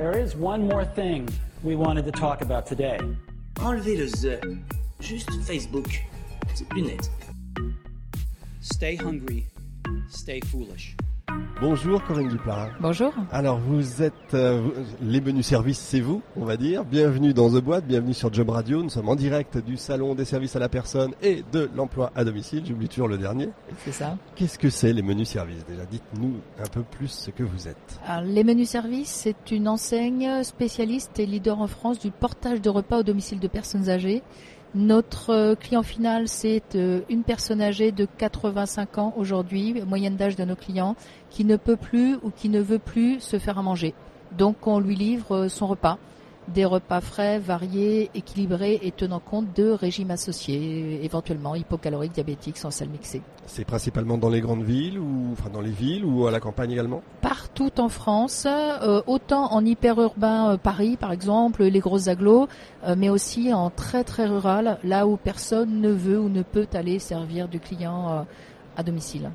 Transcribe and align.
There 0.00 0.16
is 0.16 0.34
one 0.34 0.66
more 0.66 0.82
thing 0.82 1.28
we 1.62 1.76
wanted 1.76 2.06
to 2.06 2.10
talk 2.10 2.40
about 2.40 2.64
today. 2.64 2.98
Enlevez 3.56 3.98
le 3.98 4.06
the. 4.06 4.58
Juste 4.98 5.30
Facebook. 5.42 5.92
C'est 6.54 6.66
plus 6.70 6.80
net. 6.80 7.10
Stay 8.62 8.96
hungry, 8.96 9.44
stay 10.08 10.40
foolish. 10.40 10.96
Bonjour 11.60 12.02
Corinne 12.04 12.28
Duplat. 12.28 12.70
Bonjour. 12.80 13.12
Alors 13.30 13.58
vous 13.58 14.02
êtes 14.02 14.14
euh, 14.32 14.62
les 15.02 15.20
menus 15.20 15.46
services, 15.46 15.78
c'est 15.78 16.00
vous, 16.00 16.22
on 16.36 16.46
va 16.46 16.56
dire. 16.56 16.86
Bienvenue 16.86 17.34
dans 17.34 17.50
The 17.50 17.62
Boîte, 17.62 17.84
bienvenue 17.86 18.14
sur 18.14 18.32
Job 18.32 18.48
Radio. 18.48 18.82
Nous 18.82 18.88
sommes 18.88 19.10
en 19.10 19.14
direct 19.14 19.58
du 19.58 19.76
salon 19.76 20.14
des 20.14 20.24
services 20.24 20.56
à 20.56 20.58
la 20.58 20.70
personne 20.70 21.12
et 21.22 21.44
de 21.52 21.68
l'emploi 21.76 22.12
à 22.16 22.24
domicile. 22.24 22.62
J'oublie 22.66 22.88
toujours 22.88 23.08
le 23.08 23.18
dernier. 23.18 23.50
C'est 23.84 23.92
ça. 23.92 24.16
Qu'est-ce 24.36 24.58
que 24.58 24.70
c'est 24.70 24.94
les 24.94 25.02
menus 25.02 25.28
services 25.28 25.66
Déjà, 25.68 25.84
dites-nous 25.84 26.36
un 26.58 26.68
peu 26.68 26.82
plus 26.82 27.08
ce 27.08 27.30
que 27.30 27.42
vous 27.42 27.68
êtes. 27.68 28.00
Alors, 28.06 28.24
les 28.24 28.42
menus 28.42 28.70
services, 28.70 29.10
c'est 29.10 29.50
une 29.50 29.68
enseigne 29.68 30.42
spécialiste 30.42 31.18
et 31.18 31.26
leader 31.26 31.60
en 31.60 31.66
France 31.66 31.98
du 31.98 32.10
portage 32.10 32.62
de 32.62 32.70
repas 32.70 33.00
au 33.00 33.02
domicile 33.02 33.38
de 33.38 33.48
personnes 33.48 33.90
âgées. 33.90 34.22
Notre 34.74 35.30
euh, 35.30 35.54
client 35.56 35.82
final, 35.82 36.28
c'est 36.28 36.76
euh, 36.76 37.00
une 37.08 37.24
personne 37.24 37.60
âgée 37.60 37.90
de 37.90 38.06
85 38.18 38.98
ans 38.98 39.14
aujourd'hui, 39.16 39.82
moyenne 39.84 40.14
d'âge 40.14 40.36
de 40.36 40.44
nos 40.44 40.54
clients, 40.54 40.94
qui 41.28 41.44
ne 41.44 41.56
peut 41.56 41.76
plus 41.76 42.14
ou 42.22 42.30
qui 42.30 42.48
ne 42.48 42.60
veut 42.60 42.78
plus 42.78 43.18
se 43.18 43.40
faire 43.40 43.58
à 43.58 43.62
manger. 43.62 43.94
Donc 44.30 44.68
on 44.68 44.78
lui 44.78 44.94
livre 44.94 45.34
euh, 45.34 45.48
son 45.48 45.66
repas, 45.66 45.98
des 46.52 46.64
repas 46.64 47.00
frais, 47.00 47.38
variés, 47.38 48.10
équilibrés 48.14 48.78
et 48.82 48.90
tenant 48.90 49.20
compte 49.20 49.54
de 49.54 49.70
régimes 49.70 50.10
associés, 50.10 51.04
éventuellement 51.04 51.54
hypocaloriques, 51.54 52.12
diabétiques, 52.12 52.58
sans 52.58 52.70
sel 52.70 52.88
mixé. 52.88 53.22
C'est 53.46 53.64
principalement 53.64 54.18
dans 54.18 54.28
les 54.28 54.40
grandes 54.40 54.62
villes 54.62 54.98
ou 54.98 55.30
enfin 55.32 55.50
dans 55.50 55.60
les 55.60 55.70
villes 55.70 56.04
ou 56.04 56.26
à 56.26 56.30
la 56.30 56.40
campagne 56.40 56.72
également? 56.72 57.02
Partout 57.20 57.80
en 57.80 57.88
France, 57.88 58.46
euh, 58.46 59.02
autant 59.06 59.52
en 59.52 59.64
hyper-urbain 59.64 60.52
euh, 60.52 60.56
Paris 60.56 60.96
par 60.96 61.12
exemple, 61.12 61.64
les 61.64 61.80
grosses 61.80 62.08
agglos, 62.08 62.48
euh, 62.84 62.94
mais 62.96 63.08
aussi 63.08 63.52
en 63.52 63.70
très 63.70 64.04
très 64.04 64.26
rural, 64.26 64.78
là 64.84 65.06
où 65.06 65.16
personne 65.16 65.80
ne 65.80 65.90
veut 65.90 66.18
ou 66.18 66.28
ne 66.28 66.42
peut 66.42 66.68
aller 66.74 66.98
servir 66.98 67.48
du 67.48 67.60
client 67.60 68.26
à 68.76 68.82
domicile. 68.82 69.30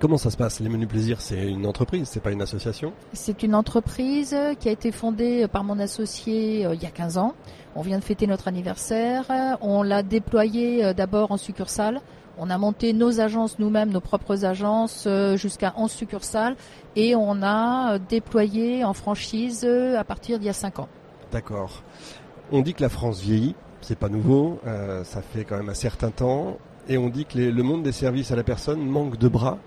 Comment 0.00 0.16
ça 0.16 0.30
se 0.30 0.36
passe 0.38 0.60
Les 0.60 0.70
menus 0.70 0.88
plaisir, 0.88 1.20
c'est 1.20 1.46
une 1.46 1.66
entreprise, 1.66 2.08
c'est 2.08 2.22
pas 2.22 2.30
une 2.30 2.40
association 2.40 2.94
C'est 3.12 3.42
une 3.42 3.54
entreprise 3.54 4.34
qui 4.58 4.68
a 4.70 4.72
été 4.72 4.92
fondée 4.92 5.46
par 5.46 5.62
mon 5.62 5.78
associé 5.78 6.64
euh, 6.64 6.74
il 6.74 6.82
y 6.82 6.86
a 6.86 6.90
15 6.90 7.18
ans. 7.18 7.34
On 7.76 7.82
vient 7.82 7.98
de 7.98 8.04
fêter 8.04 8.26
notre 8.26 8.48
anniversaire. 8.48 9.24
On 9.60 9.82
l'a 9.82 10.02
déployé 10.02 10.84
euh, 10.86 10.92
d'abord 10.94 11.32
en 11.32 11.36
succursale. 11.36 12.00
On 12.38 12.48
a 12.48 12.56
monté 12.56 12.94
nos 12.94 13.20
agences 13.20 13.58
nous-mêmes, 13.58 13.90
nos 13.90 14.00
propres 14.00 14.46
agences, 14.46 15.04
euh, 15.06 15.36
jusqu'à 15.36 15.74
11 15.76 15.90
succursales. 15.90 16.56
Et 16.96 17.14
on 17.14 17.42
a 17.42 17.94
euh, 17.94 17.98
déployé 18.08 18.82
en 18.84 18.94
franchise 18.94 19.64
euh, 19.68 19.98
à 19.98 20.04
partir 20.04 20.38
d'il 20.38 20.46
y 20.46 20.50
a 20.50 20.54
5 20.54 20.78
ans. 20.78 20.88
D'accord. 21.30 21.82
On 22.52 22.62
dit 22.62 22.72
que 22.72 22.80
la 22.80 22.88
France 22.88 23.20
vieillit, 23.20 23.54
c'est 23.82 23.98
pas 23.98 24.08
nouveau, 24.08 24.60
euh, 24.66 25.04
ça 25.04 25.20
fait 25.20 25.44
quand 25.44 25.58
même 25.58 25.68
un 25.68 25.74
certain 25.74 26.10
temps, 26.10 26.56
et 26.88 26.96
on 26.96 27.08
dit 27.10 27.26
que 27.26 27.36
les- 27.36 27.52
le 27.52 27.62
monde 27.62 27.82
des 27.82 27.92
services 27.92 28.32
à 28.32 28.36
la 28.36 28.42
personne 28.42 28.80
manque 28.80 29.18
de 29.18 29.28
bras. 29.28 29.58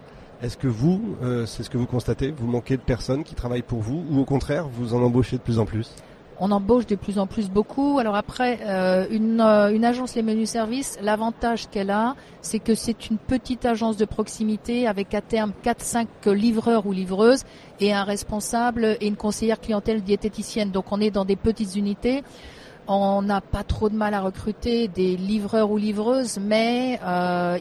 Est-ce 0.44 0.58
que 0.58 0.68
vous, 0.68 1.16
euh, 1.24 1.46
c'est 1.46 1.64
ce 1.64 1.70
que 1.70 1.78
vous 1.78 1.86
constatez, 1.86 2.32
vous 2.32 2.48
manquez 2.48 2.76
de 2.76 2.82
personnes 2.82 3.24
qui 3.24 3.34
travaillent 3.34 3.62
pour 3.62 3.80
vous, 3.80 4.04
ou 4.12 4.20
au 4.20 4.26
contraire, 4.26 4.68
vous 4.68 4.94
en 4.94 5.02
embauchez 5.02 5.38
de 5.38 5.42
plus 5.42 5.58
en 5.58 5.66
plus? 5.66 5.96
On 6.38 6.52
embauche 6.52 6.86
de 6.86 6.98
plus 6.98 7.18
en 7.18 7.28
plus 7.28 7.50
beaucoup. 7.50 7.98
Alors 7.98 8.16
après, 8.16 8.60
euh, 8.66 9.06
une, 9.10 9.40
euh, 9.40 9.74
une 9.74 9.86
agence 9.86 10.16
Les 10.16 10.22
Menus 10.22 10.50
Services, 10.50 10.98
l'avantage 11.02 11.70
qu'elle 11.70 11.92
a, 11.92 12.18
c'est 12.42 12.60
que 12.60 12.76
c'est 12.76 13.10
une 13.10 13.18
petite 13.18 13.66
agence 13.66 13.96
de 13.96 14.04
proximité 14.04 14.86
avec 14.86 15.14
à 15.14 15.22
terme 15.22 15.54
4-5 15.64 16.08
livreurs 16.34 16.88
ou 16.88 16.92
livreuses 16.92 17.44
et 17.80 17.94
un 17.94 18.04
responsable 18.04 18.98
et 19.00 19.08
une 19.08 19.16
conseillère 19.16 19.62
clientèle 19.62 20.02
diététicienne. 20.02 20.72
Donc 20.72 20.92
on 20.92 21.00
est 21.00 21.12
dans 21.12 21.24
des 21.24 21.38
petites 21.38 21.78
unités. 21.78 22.22
On 22.86 23.22
n'a 23.22 23.40
pas 23.40 23.64
trop 23.64 23.88
de 23.88 23.96
mal 23.96 24.14
à 24.14 24.20
recruter 24.20 24.90
des 24.90 25.16
livreurs 25.16 25.72
ou 25.72 25.78
livreuses, 25.78 26.38
mais 26.38 27.00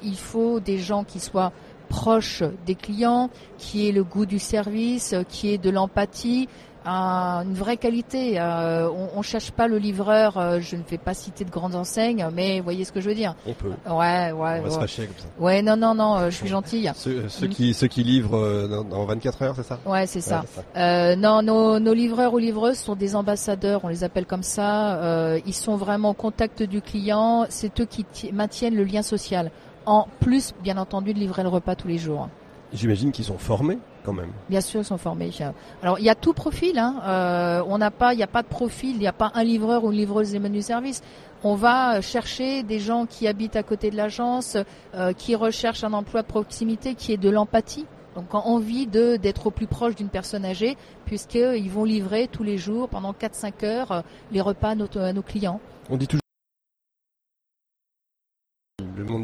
il 0.02 0.16
faut 0.16 0.58
des 0.58 0.78
gens 0.78 1.04
qui 1.04 1.20
soient 1.20 1.52
proches 1.96 2.42
des 2.66 2.74
clients, 2.74 3.28
qui 3.58 3.86
aient 3.86 3.92
le 3.92 4.02
goût 4.02 4.24
du 4.26 4.38
service, 4.38 5.14
qui 5.28 5.52
aient 5.52 5.58
de 5.58 5.68
l'empathie, 5.70 6.48
un- 6.84 7.44
une 7.44 7.54
vraie 7.54 7.76
qualité. 7.76 8.40
Euh, 8.40 8.88
on, 8.90 9.18
on 9.18 9.22
cherche 9.22 9.52
pas 9.52 9.68
le 9.68 9.78
livreur. 9.78 10.36
euh, 10.36 10.58
je 10.60 10.74
ne 10.74 10.82
vais 10.82 10.98
pas 10.98 11.14
citer 11.14 11.44
de 11.44 11.50
grandes 11.50 11.76
enseignes, 11.76 12.26
mais 12.34 12.58
vous 12.58 12.64
voyez 12.64 12.84
ce 12.84 12.90
que 12.90 13.00
je 13.00 13.08
veux 13.08 13.14
dire. 13.14 13.36
On 13.46 13.52
peut. 13.52 13.68
Ouais, 13.88 14.32
ouais, 14.32 14.58
On 14.60 14.62
va 14.64 14.70
se 14.70 14.78
fâcher 14.80 15.06
comme 15.06 15.16
ça. 15.18 15.26
Ouais, 15.38 15.62
non, 15.62 15.76
non, 15.76 15.94
non. 15.94 16.16
euh, 16.16 16.30
je 16.30 16.36
suis 16.36 16.48
gentille. 16.48 16.90
Ceux, 16.96 17.28
ceux 17.28 17.46
qui, 17.46 17.72
ceux 17.74 17.86
qui 17.86 18.02
livrent 18.02 18.66
dans, 18.68 18.82
dans 18.82 19.04
24 19.04 19.42
heures, 19.42 19.54
c'est 19.54 19.62
ça? 19.62 19.78
Ouais, 19.86 20.06
c'est 20.08 20.20
ça. 20.22 20.40
Ouais, 20.40 20.46
c'est 20.48 20.60
ça. 20.60 20.80
Euh, 20.80 21.14
non, 21.14 21.42
nos, 21.42 21.78
nos 21.78 21.94
livreurs 21.94 22.32
ou 22.34 22.38
livreuses 22.38 22.78
sont 22.78 22.96
des 22.96 23.14
ambassadeurs, 23.14 23.82
on 23.84 23.88
les 23.88 24.02
appelle 24.02 24.26
comme 24.26 24.42
ça. 24.42 24.96
Euh, 24.96 25.38
ils 25.46 25.54
sont 25.54 25.76
vraiment 25.76 26.10
au 26.10 26.14
contact 26.14 26.62
du 26.64 26.80
client. 26.82 27.46
C'est 27.48 27.78
eux 27.80 27.84
qui 27.86 28.02
ti- 28.04 28.32
maintiennent 28.32 28.74
le 28.74 28.84
lien 28.84 29.02
social. 29.02 29.52
En 29.86 30.06
plus, 30.20 30.54
bien 30.62 30.78
entendu, 30.78 31.12
de 31.12 31.18
livrer 31.18 31.42
le 31.42 31.48
repas 31.48 31.74
tous 31.74 31.88
les 31.88 31.98
jours. 31.98 32.28
J'imagine 32.72 33.12
qu'ils 33.12 33.26
sont 33.26 33.38
formés 33.38 33.78
quand 34.04 34.12
même. 34.12 34.32
Bien 34.48 34.60
sûr, 34.60 34.80
ils 34.80 34.84
sont 34.84 34.98
formés. 34.98 35.30
Alors, 35.82 35.98
il 35.98 36.04
y 36.04 36.08
a 36.08 36.14
tout 36.14 36.32
profil. 36.32 36.78
Hein. 36.78 36.96
Euh, 37.04 37.62
on 37.66 37.78
n'a 37.78 37.90
pas, 37.90 38.14
il 38.14 38.16
n'y 38.16 38.22
a 38.22 38.28
pas 38.28 38.42
de 38.42 38.48
profil. 38.48 38.96
Il 38.96 38.98
n'y 38.98 39.06
a 39.06 39.12
pas 39.12 39.30
un 39.34 39.44
livreur 39.44 39.84
ou 39.84 39.92
une 39.92 39.98
livreuse 39.98 40.32
des 40.32 40.38
menus 40.38 40.66
services. 40.66 41.02
On 41.44 41.54
va 41.54 42.00
chercher 42.00 42.62
des 42.62 42.78
gens 42.78 43.04
qui 43.06 43.26
habitent 43.28 43.56
à 43.56 43.62
côté 43.62 43.90
de 43.90 43.96
l'agence, 43.96 44.56
euh, 44.94 45.12
qui 45.12 45.34
recherchent 45.34 45.84
un 45.84 45.92
emploi 45.92 46.22
de 46.22 46.26
proximité, 46.26 46.94
qui 46.94 47.12
est 47.12 47.18
de 47.18 47.28
l'empathie. 47.28 47.86
Donc, 48.14 48.34
en 48.34 48.44
envie 48.44 48.86
de 48.86 49.16
d'être 49.16 49.46
au 49.46 49.50
plus 49.50 49.66
proche 49.66 49.94
d'une 49.94 50.08
personne 50.08 50.44
âgée, 50.44 50.76
puisqu'ils 51.04 51.70
vont 51.70 51.84
livrer 51.84 52.28
tous 52.30 52.42
les 52.42 52.58
jours, 52.58 52.88
pendant 52.88 53.12
4-5 53.12 53.64
heures, 53.64 53.92
euh, 53.92 54.00
les 54.30 54.40
repas 54.40 54.70
à 54.70 54.74
nos, 54.74 54.88
à 54.98 55.12
nos 55.12 55.22
clients. 55.22 55.60
On 55.90 55.96
dit 55.96 56.06
toujours 56.06 56.21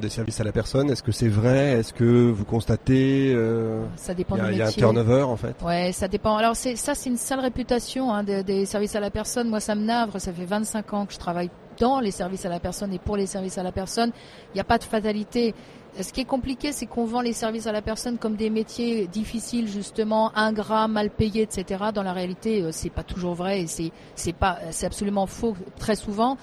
des 0.00 0.08
services 0.08 0.40
à 0.40 0.44
la 0.44 0.52
personne. 0.52 0.90
Est-ce 0.90 1.02
que 1.02 1.12
c'est 1.12 1.28
vrai? 1.28 1.72
Est-ce 1.78 1.92
que 1.92 2.30
vous 2.30 2.44
constatez 2.44 3.32
euh, 3.34 3.84
Ça 3.96 4.14
dépend 4.14 4.36
il 4.36 4.42
y 4.42 4.42
a, 4.42 4.46
du 4.48 4.52
il 4.52 4.58
y 4.58 4.62
a 4.62 4.64
un 4.64 4.68
métier. 4.68 4.82
turnover 4.82 5.22
en 5.22 5.36
fait? 5.36 5.56
Ouais, 5.62 5.92
ça 5.92 6.08
dépend. 6.08 6.36
Alors 6.36 6.56
c'est 6.56 6.76
ça, 6.76 6.94
c'est 6.94 7.10
une 7.10 7.16
sale 7.16 7.40
réputation 7.40 8.12
hein, 8.12 8.22
des, 8.22 8.42
des 8.42 8.66
services 8.66 8.96
à 8.96 9.00
la 9.00 9.10
personne. 9.10 9.48
Moi, 9.48 9.60
ça 9.60 9.74
me 9.74 9.84
navre. 9.84 10.20
Ça 10.20 10.32
fait 10.32 10.44
25 10.44 10.92
ans 10.94 11.06
que 11.06 11.12
je 11.12 11.18
travaille 11.18 11.50
dans 11.78 12.00
les 12.00 12.10
services 12.10 12.44
à 12.44 12.48
la 12.48 12.60
personne 12.60 12.92
et 12.92 12.98
pour 12.98 13.16
les 13.16 13.26
services 13.26 13.58
à 13.58 13.62
la 13.62 13.72
personne. 13.72 14.12
Il 14.52 14.56
n'y 14.56 14.60
a 14.60 14.64
pas 14.64 14.78
de 14.78 14.84
fatalité. 14.84 15.54
Ce 16.00 16.12
qui 16.12 16.20
est 16.20 16.26
compliqué, 16.26 16.70
c'est 16.72 16.86
qu'on 16.86 17.06
vend 17.06 17.22
les 17.22 17.32
services 17.32 17.66
à 17.66 17.72
la 17.72 17.82
personne 17.82 18.18
comme 18.18 18.36
des 18.36 18.50
métiers 18.50 19.08
difficiles, 19.08 19.66
justement, 19.66 20.30
ingrats, 20.36 20.86
mal 20.86 21.10
payés, 21.10 21.42
etc. 21.42 21.86
Dans 21.92 22.02
la 22.04 22.12
réalité, 22.12 22.62
euh, 22.62 22.70
c'est 22.72 22.90
pas 22.90 23.02
toujours 23.02 23.34
vrai 23.34 23.62
et 23.62 23.66
c'est 23.66 23.90
c'est 24.14 24.32
pas, 24.34 24.58
c'est 24.70 24.86
absolument 24.86 25.26
faux 25.26 25.56
très 25.78 25.96
souvent. 25.96 26.36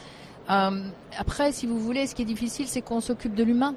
Euh, 0.50 0.82
après, 1.18 1.52
si 1.52 1.66
vous 1.66 1.80
voulez, 1.80 2.08
ce 2.08 2.16
qui 2.16 2.22
est 2.22 2.26
difficile, 2.26 2.68
c'est 2.68 2.82
qu'on 2.82 3.02
s'occupe 3.02 3.36
de 3.36 3.44
l'humain. 3.44 3.76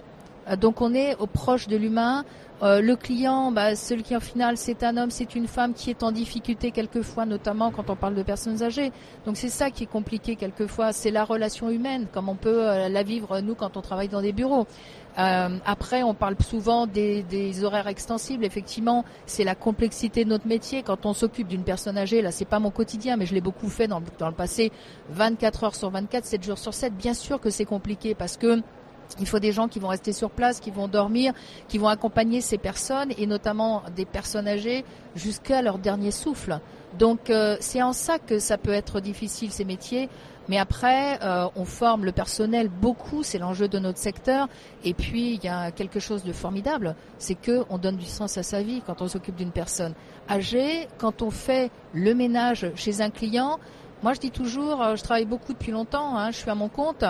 Euh, 0.48 0.56
Donc 0.56 0.80
on 0.80 0.94
est 0.94 1.16
au 1.18 1.26
proche 1.26 1.68
de 1.68 1.76
l'humain. 1.76 2.24
Euh, 2.60 2.80
le 2.80 2.96
client, 2.96 3.52
bah, 3.52 3.76
celui 3.76 4.02
qui 4.02 4.16
en 4.16 4.20
final, 4.20 4.56
c'est 4.56 4.82
un 4.82 4.96
homme, 4.96 5.12
c'est 5.12 5.36
une 5.36 5.46
femme 5.46 5.74
qui 5.74 5.90
est 5.90 6.02
en 6.02 6.10
difficulté 6.10 6.72
quelquefois, 6.72 7.24
notamment 7.24 7.70
quand 7.70 7.88
on 7.88 7.94
parle 7.94 8.16
de 8.16 8.22
personnes 8.24 8.64
âgées. 8.64 8.90
Donc 9.26 9.36
c'est 9.36 9.48
ça 9.48 9.70
qui 9.70 9.84
est 9.84 9.88
compliqué 9.88 10.34
quelquefois, 10.34 10.92
c'est 10.92 11.12
la 11.12 11.22
relation 11.24 11.70
humaine, 11.70 12.06
comme 12.12 12.28
on 12.28 12.34
peut 12.34 12.68
euh, 12.68 12.88
la 12.88 13.02
vivre 13.04 13.40
nous 13.40 13.54
quand 13.54 13.76
on 13.76 13.80
travaille 13.80 14.08
dans 14.08 14.22
des 14.22 14.32
bureaux. 14.32 14.66
Après, 15.16 16.04
on 16.04 16.14
parle 16.14 16.36
souvent 16.40 16.86
des, 16.86 17.64
horaires 17.64 17.88
extensibles. 17.88 18.44
Effectivement, 18.44 19.04
c'est 19.26 19.42
la 19.42 19.56
complexité 19.56 20.24
de 20.24 20.30
notre 20.30 20.46
métier. 20.46 20.84
Quand 20.84 21.06
on 21.06 21.12
s'occupe 21.12 21.48
d'une 21.48 21.64
personne 21.64 21.98
âgée, 21.98 22.22
là, 22.22 22.30
c'est 22.30 22.44
pas 22.44 22.60
mon 22.60 22.70
quotidien, 22.70 23.16
mais 23.16 23.26
je 23.26 23.34
l'ai 23.34 23.40
beaucoup 23.40 23.68
fait 23.68 23.88
dans 23.88 23.98
le 23.98 24.32
passé, 24.32 24.70
24 25.10 25.64
heures 25.64 25.74
sur 25.74 25.90
24, 25.90 26.24
7 26.24 26.44
jours 26.44 26.58
sur 26.58 26.72
7. 26.72 26.96
Bien 26.96 27.14
sûr 27.14 27.40
que 27.40 27.50
c'est 27.50 27.64
compliqué 27.64 28.14
parce 28.14 28.36
que 28.36 28.62
il 29.20 29.26
faut 29.26 29.38
des 29.38 29.52
gens 29.52 29.68
qui 29.68 29.78
vont 29.78 29.88
rester 29.88 30.12
sur 30.12 30.30
place, 30.30 30.60
qui 30.60 30.70
vont 30.70 30.88
dormir, 30.88 31.32
qui 31.68 31.78
vont 31.78 31.88
accompagner 31.88 32.40
ces 32.40 32.58
personnes 32.58 33.12
et 33.16 33.26
notamment 33.26 33.82
des 33.96 34.04
personnes 34.04 34.48
âgées 34.48 34.84
jusqu'à 35.16 35.62
leur 35.62 35.78
dernier 35.78 36.10
souffle. 36.10 36.60
Donc 36.98 37.30
euh, 37.30 37.56
c'est 37.60 37.82
en 37.82 37.92
ça 37.92 38.18
que 38.18 38.38
ça 38.38 38.58
peut 38.58 38.72
être 38.72 39.00
difficile 39.00 39.50
ces 39.50 39.64
métiers. 39.64 40.08
Mais 40.48 40.56
après, 40.56 41.22
euh, 41.22 41.46
on 41.56 41.66
forme 41.66 42.06
le 42.06 42.12
personnel 42.12 42.68
beaucoup, 42.68 43.22
c'est 43.22 43.38
l'enjeu 43.38 43.68
de 43.68 43.78
notre 43.78 43.98
secteur. 43.98 44.48
Et 44.82 44.94
puis 44.94 45.34
il 45.34 45.44
y 45.44 45.48
a 45.48 45.70
quelque 45.70 46.00
chose 46.00 46.24
de 46.24 46.32
formidable, 46.32 46.96
c'est 47.18 47.34
que 47.34 47.64
on 47.68 47.76
donne 47.76 47.96
du 47.96 48.06
sens 48.06 48.38
à 48.38 48.42
sa 48.42 48.62
vie 48.62 48.82
quand 48.86 49.02
on 49.02 49.08
s'occupe 49.08 49.36
d'une 49.36 49.50
personne 49.50 49.94
âgée, 50.30 50.88
quand 50.96 51.20
on 51.20 51.30
fait 51.30 51.70
le 51.92 52.14
ménage 52.14 52.70
chez 52.76 53.02
un 53.02 53.10
client. 53.10 53.58
Moi, 54.02 54.14
je 54.14 54.20
dis 54.20 54.30
toujours, 54.30 54.80
euh, 54.80 54.94
je 54.94 55.02
travaille 55.02 55.24
beaucoup 55.24 55.52
depuis 55.52 55.72
longtemps, 55.72 56.16
hein, 56.16 56.30
je 56.30 56.36
suis 56.36 56.50
à 56.50 56.54
mon 56.54 56.68
compte. 56.68 57.04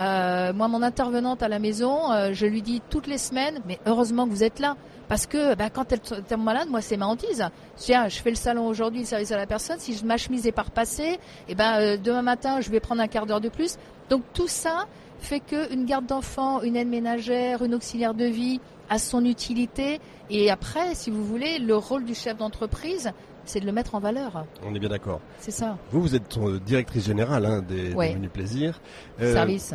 Euh, 0.00 0.52
moi, 0.52 0.66
mon 0.66 0.82
intervenante 0.82 1.40
à 1.42 1.48
la 1.48 1.60
maison, 1.60 2.10
euh, 2.10 2.32
je 2.32 2.46
lui 2.46 2.62
dis 2.62 2.82
toutes 2.90 3.06
les 3.06 3.18
semaines, 3.18 3.60
mais 3.68 3.78
heureusement 3.86 4.26
que 4.26 4.30
vous 4.30 4.42
êtes 4.42 4.58
là. 4.58 4.76
Parce 5.08 5.26
que 5.26 5.54
bah, 5.54 5.70
quand 5.70 5.92
elle 5.92 6.00
tombe 6.00 6.42
malade, 6.42 6.68
moi, 6.68 6.80
c'est 6.80 6.96
ma 6.96 7.06
hantise. 7.06 7.46
Tiens, 7.76 8.08
je 8.08 8.18
fais 8.18 8.30
le 8.30 8.36
salon 8.36 8.66
aujourd'hui, 8.66 9.00
le 9.00 9.06
service 9.06 9.30
à 9.30 9.36
la 9.36 9.46
personne. 9.46 9.78
Si 9.78 10.04
ma 10.04 10.16
chemise 10.16 10.46
est 10.46 10.52
pas 10.52 10.62
repassée, 10.62 11.20
et 11.48 11.54
ben, 11.54 11.96
demain 11.96 12.22
matin, 12.22 12.60
je 12.60 12.70
vais 12.70 12.80
prendre 12.80 13.02
un 13.02 13.08
quart 13.08 13.26
d'heure 13.26 13.40
de 13.40 13.48
plus. 13.48 13.76
Donc 14.08 14.22
tout 14.32 14.48
ça 14.48 14.86
fait 15.20 15.40
qu'une 15.40 15.84
garde 15.84 16.06
d'enfant, 16.06 16.62
une 16.62 16.74
aide 16.74 16.88
ménagère, 16.88 17.62
une 17.62 17.74
auxiliaire 17.74 18.14
de 18.14 18.24
vie 18.24 18.60
a 18.90 18.98
son 18.98 19.24
utilité. 19.24 20.00
Et 20.30 20.50
après, 20.50 20.94
si 20.94 21.10
vous 21.10 21.24
voulez, 21.24 21.58
le 21.58 21.76
rôle 21.76 22.04
du 22.04 22.14
chef 22.14 22.36
d'entreprise, 22.36 23.12
c'est 23.44 23.60
de 23.60 23.66
le 23.66 23.72
mettre 23.72 23.94
en 23.94 24.00
valeur. 24.00 24.44
On 24.64 24.74
est 24.74 24.78
bien 24.78 24.88
d'accord. 24.88 25.20
C'est 25.38 25.50
ça. 25.50 25.76
Vous, 25.90 26.00
vous 26.02 26.14
êtes 26.14 26.36
euh, 26.38 26.58
directrice 26.64 27.04
générale 27.06 27.44
hein, 27.46 27.62
des, 27.66 27.94
menus 27.94 28.30
plaisirs. 28.32 28.80
Euh, 29.20 29.32
Service. 29.32 29.74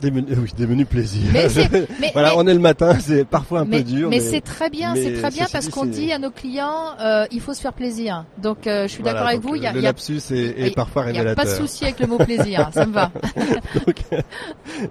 Des 0.00 0.12
menus, 0.12 0.38
oui, 0.40 0.48
des 0.56 0.66
menus 0.68 0.86
plaisirs. 0.86 1.28
Mais 1.32 1.48
c'est- 1.48 1.68
mais- 2.00 2.10
voilà, 2.12 2.28
mais- 2.28 2.34
on 2.36 2.46
est 2.46 2.54
le 2.54 2.60
matin, 2.60 2.96
c'est 3.00 3.24
parfois 3.24 3.60
un 3.60 3.66
peu 3.66 3.82
dur. 3.82 4.08
mais 4.08 4.20
c'est 4.20 4.40
très 4.40 4.70
bien, 4.70 4.94
c'est 4.94 5.14
très 5.14 5.30
bien 5.30 5.46
parce 5.50 5.68
qu'on 5.68 5.86
dit 5.86 6.12
à 6.12 6.20
nos 6.20 6.30
clients, 6.30 6.94
euh, 7.00 7.26
il 7.32 7.40
faut 7.40 7.52
se 7.52 7.60
faire 7.60 7.72
plaisir. 7.72 8.24
Donc 8.40 8.68
euh, 8.68 8.84
je 8.84 8.92
suis 8.92 9.02
Voilà, 9.02 9.14
d'accord 9.14 9.28
avec 9.30 9.40
vous. 9.40 9.56
Il 9.56 9.62
y 9.64 9.66
a, 9.66 9.72
le 9.72 9.80
y 9.80 9.86
a- 9.86 9.88
lapsus 9.88 10.20
est, 10.30 10.72
parfois 10.76 11.06
il 11.10 11.16
y 11.16 11.18
a 11.18 11.34
pas 11.34 11.44
de 11.44 11.50
souci 11.50 11.82
avec 11.84 11.98
le 11.98 12.06
mot 12.06 12.18
plaisir, 12.18 12.70
ça 12.72 12.86
me 12.86 12.92
va. 12.92 13.10
donc, 13.86 13.96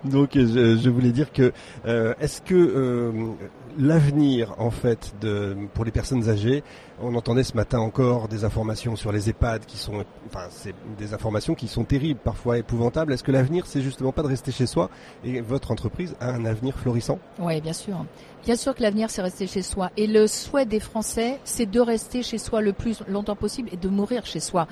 donc, 0.04 0.30
je, 0.34 0.78
je 0.78 0.90
voulais 0.90 1.12
dire 1.12 1.32
que 1.32 1.54
euh, 1.86 2.14
est-ce 2.20 2.42
que 2.42 2.56
euh, 2.56 3.12
l'avenir 3.78 4.56
en 4.58 4.72
fait 4.72 5.14
de 5.22 5.56
pour 5.74 5.86
les 5.86 5.92
personnes 5.92 6.30
âgées, 6.30 6.64
on 7.02 7.14
entendait 7.16 7.44
ce 7.44 7.56
matin 7.56 7.80
encore 7.80 8.28
des 8.28 8.44
informations 8.44 8.96
sur 8.96 9.12
les 9.12 9.30
EHPAD 9.30 9.66
qui 9.66 9.78
sont, 9.78 10.04
enfin, 10.28 10.48
c'est 10.50 10.74
des 10.98 11.14
informations 11.14 11.54
qui 11.54 11.68
sont 11.68 11.84
terribles, 11.84 12.20
parfois 12.24 12.58
épouvantables. 12.58 13.14
Est-ce 13.14 13.24
que 13.24 13.32
l'avenir, 13.32 13.66
c'est 13.68 13.82
justement 13.82 14.12
pas 14.12 14.24
de 14.24 14.28
rester 14.28 14.52
chez 14.52 14.66
soi 14.66 14.90
et 15.24 15.42
votre 15.42 15.72
entreprise 15.72 16.16
a 16.20 16.32
un 16.32 16.46
avenir 16.46 16.78
florissant? 16.78 17.20
Oui, 17.40 17.62
bien 17.62 17.74
sûr. 17.74 18.06
Bien 18.44 18.56
sûr 18.56 18.74
que 18.74 18.82
l'avenir, 18.82 19.10
c'est 19.10 19.22
rester 19.22 19.48
chez 19.48 19.62
soi. 19.62 19.92
Et 19.98 20.08
le 20.08 20.26
souhait 20.28 20.66
des 20.66 20.80
Français, 20.80 21.40
c'est 21.44 21.70
de 21.70 21.80
rester 21.80 22.24
chez 22.24 22.38
soi 22.38 22.62
le 22.62 22.74
plus 22.74 23.04
longtemps 23.08 23.36
possible 23.36 23.70
et 23.72 23.78
de 23.78 23.90
mourir 23.90 24.26
chez 24.26 24.40
soi. 24.40 24.68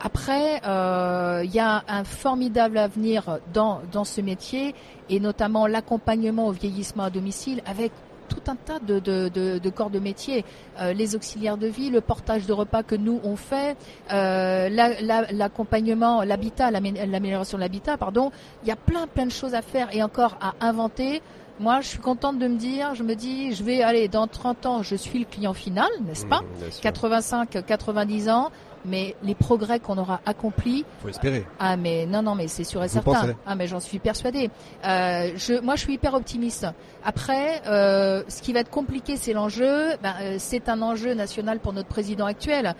Après, 0.00 0.60
euh, 0.66 1.42
il 1.44 1.54
y 1.54 1.60
a 1.60 1.84
un 1.88 2.04
formidable 2.04 2.78
avenir 2.78 3.38
dans, 3.52 3.80
dans 3.92 4.04
ce 4.04 4.20
métier 4.20 4.74
et 5.08 5.20
notamment 5.20 5.66
l'accompagnement 5.66 6.48
au 6.48 6.52
vieillissement 6.52 7.04
à 7.04 7.10
domicile 7.10 7.62
avec 7.64 7.92
tout 8.28 8.42
un 8.50 8.56
tas 8.56 8.78
de, 8.80 8.98
de, 8.98 9.28
de, 9.28 9.58
de 9.58 9.70
corps 9.70 9.90
de 9.90 9.98
métier, 9.98 10.44
Euh, 10.80 10.92
les 10.92 11.14
auxiliaires 11.14 11.56
de 11.56 11.68
vie, 11.68 11.88
le 11.90 12.00
portage 12.00 12.46
de 12.46 12.52
repas 12.52 12.82
que 12.82 12.96
nous 12.96 13.20
on 13.22 13.36
fait, 13.36 13.76
euh, 14.12 14.68
la- 14.68 15.00
la- 15.00 15.30
l'accompagnement, 15.32 16.22
l'habitat, 16.24 16.70
l'amé- 16.72 17.06
l'amélioration 17.06 17.58
de 17.58 17.62
l'habitat, 17.62 17.96
pardon. 17.96 18.32
Il 18.62 18.68
y 18.68 18.72
a 18.72 18.76
plein 18.76 19.06
plein 19.06 19.26
de 19.26 19.30
choses 19.30 19.54
à 19.54 19.62
faire 19.62 19.88
et 19.94 20.02
encore 20.02 20.36
à 20.40 20.54
inventer. 20.66 21.22
Moi, 21.60 21.80
je 21.82 21.86
suis 21.86 22.00
contente 22.00 22.40
de 22.40 22.48
me 22.48 22.56
dire, 22.56 22.96
je 22.96 23.04
me 23.04 23.14
dis, 23.14 23.54
je 23.54 23.62
vais 23.62 23.80
aller 23.82 24.08
dans 24.08 24.26
30 24.26 24.66
ans, 24.66 24.82
je 24.82 24.96
suis 24.96 25.20
le 25.20 25.24
client 25.24 25.54
final, 25.54 25.88
n'est-ce 26.04 26.26
pas 26.26 26.40
Mmh, 26.40 26.70
sûr. 26.72 26.80
85, 26.82 27.64
90 27.64 28.28
ans, 28.28 28.50
mais 28.84 29.14
les 29.22 29.34
progrès 29.34 29.80
qu'on 29.80 29.98
aura 29.98 30.20
accomplis, 30.26 30.84
Faut 31.02 31.08
espérer. 31.08 31.44
ah 31.58 31.76
mais 31.76 32.06
non 32.06 32.22
non 32.22 32.34
mais 32.34 32.48
c'est 32.48 32.64
sûr 32.64 32.82
et 32.82 32.86
Vous 32.86 32.92
certain. 32.94 33.12
pensez 33.12 33.36
Ah 33.46 33.54
mais 33.54 33.66
j'en 33.66 33.80
suis 33.80 33.98
persuadée. 33.98 34.50
Euh, 34.84 35.30
je, 35.36 35.60
moi 35.60 35.76
je 35.76 35.80
suis 35.82 35.94
hyper 35.94 36.14
optimiste. 36.14 36.66
Après, 37.06 37.60
euh, 37.66 38.22
ce 38.28 38.40
qui 38.40 38.52
va 38.54 38.60
être 38.60 38.70
compliqué, 38.70 39.16
c'est 39.16 39.32
l'enjeu. 39.34 39.90
Ben, 40.02 40.14
euh, 40.22 40.36
c'est 40.38 40.68
un 40.70 40.80
enjeu 40.80 41.12
national 41.14 41.58
pour 41.60 41.72
notre 41.74 41.88
président 41.88 42.24
actuel. 42.26 42.74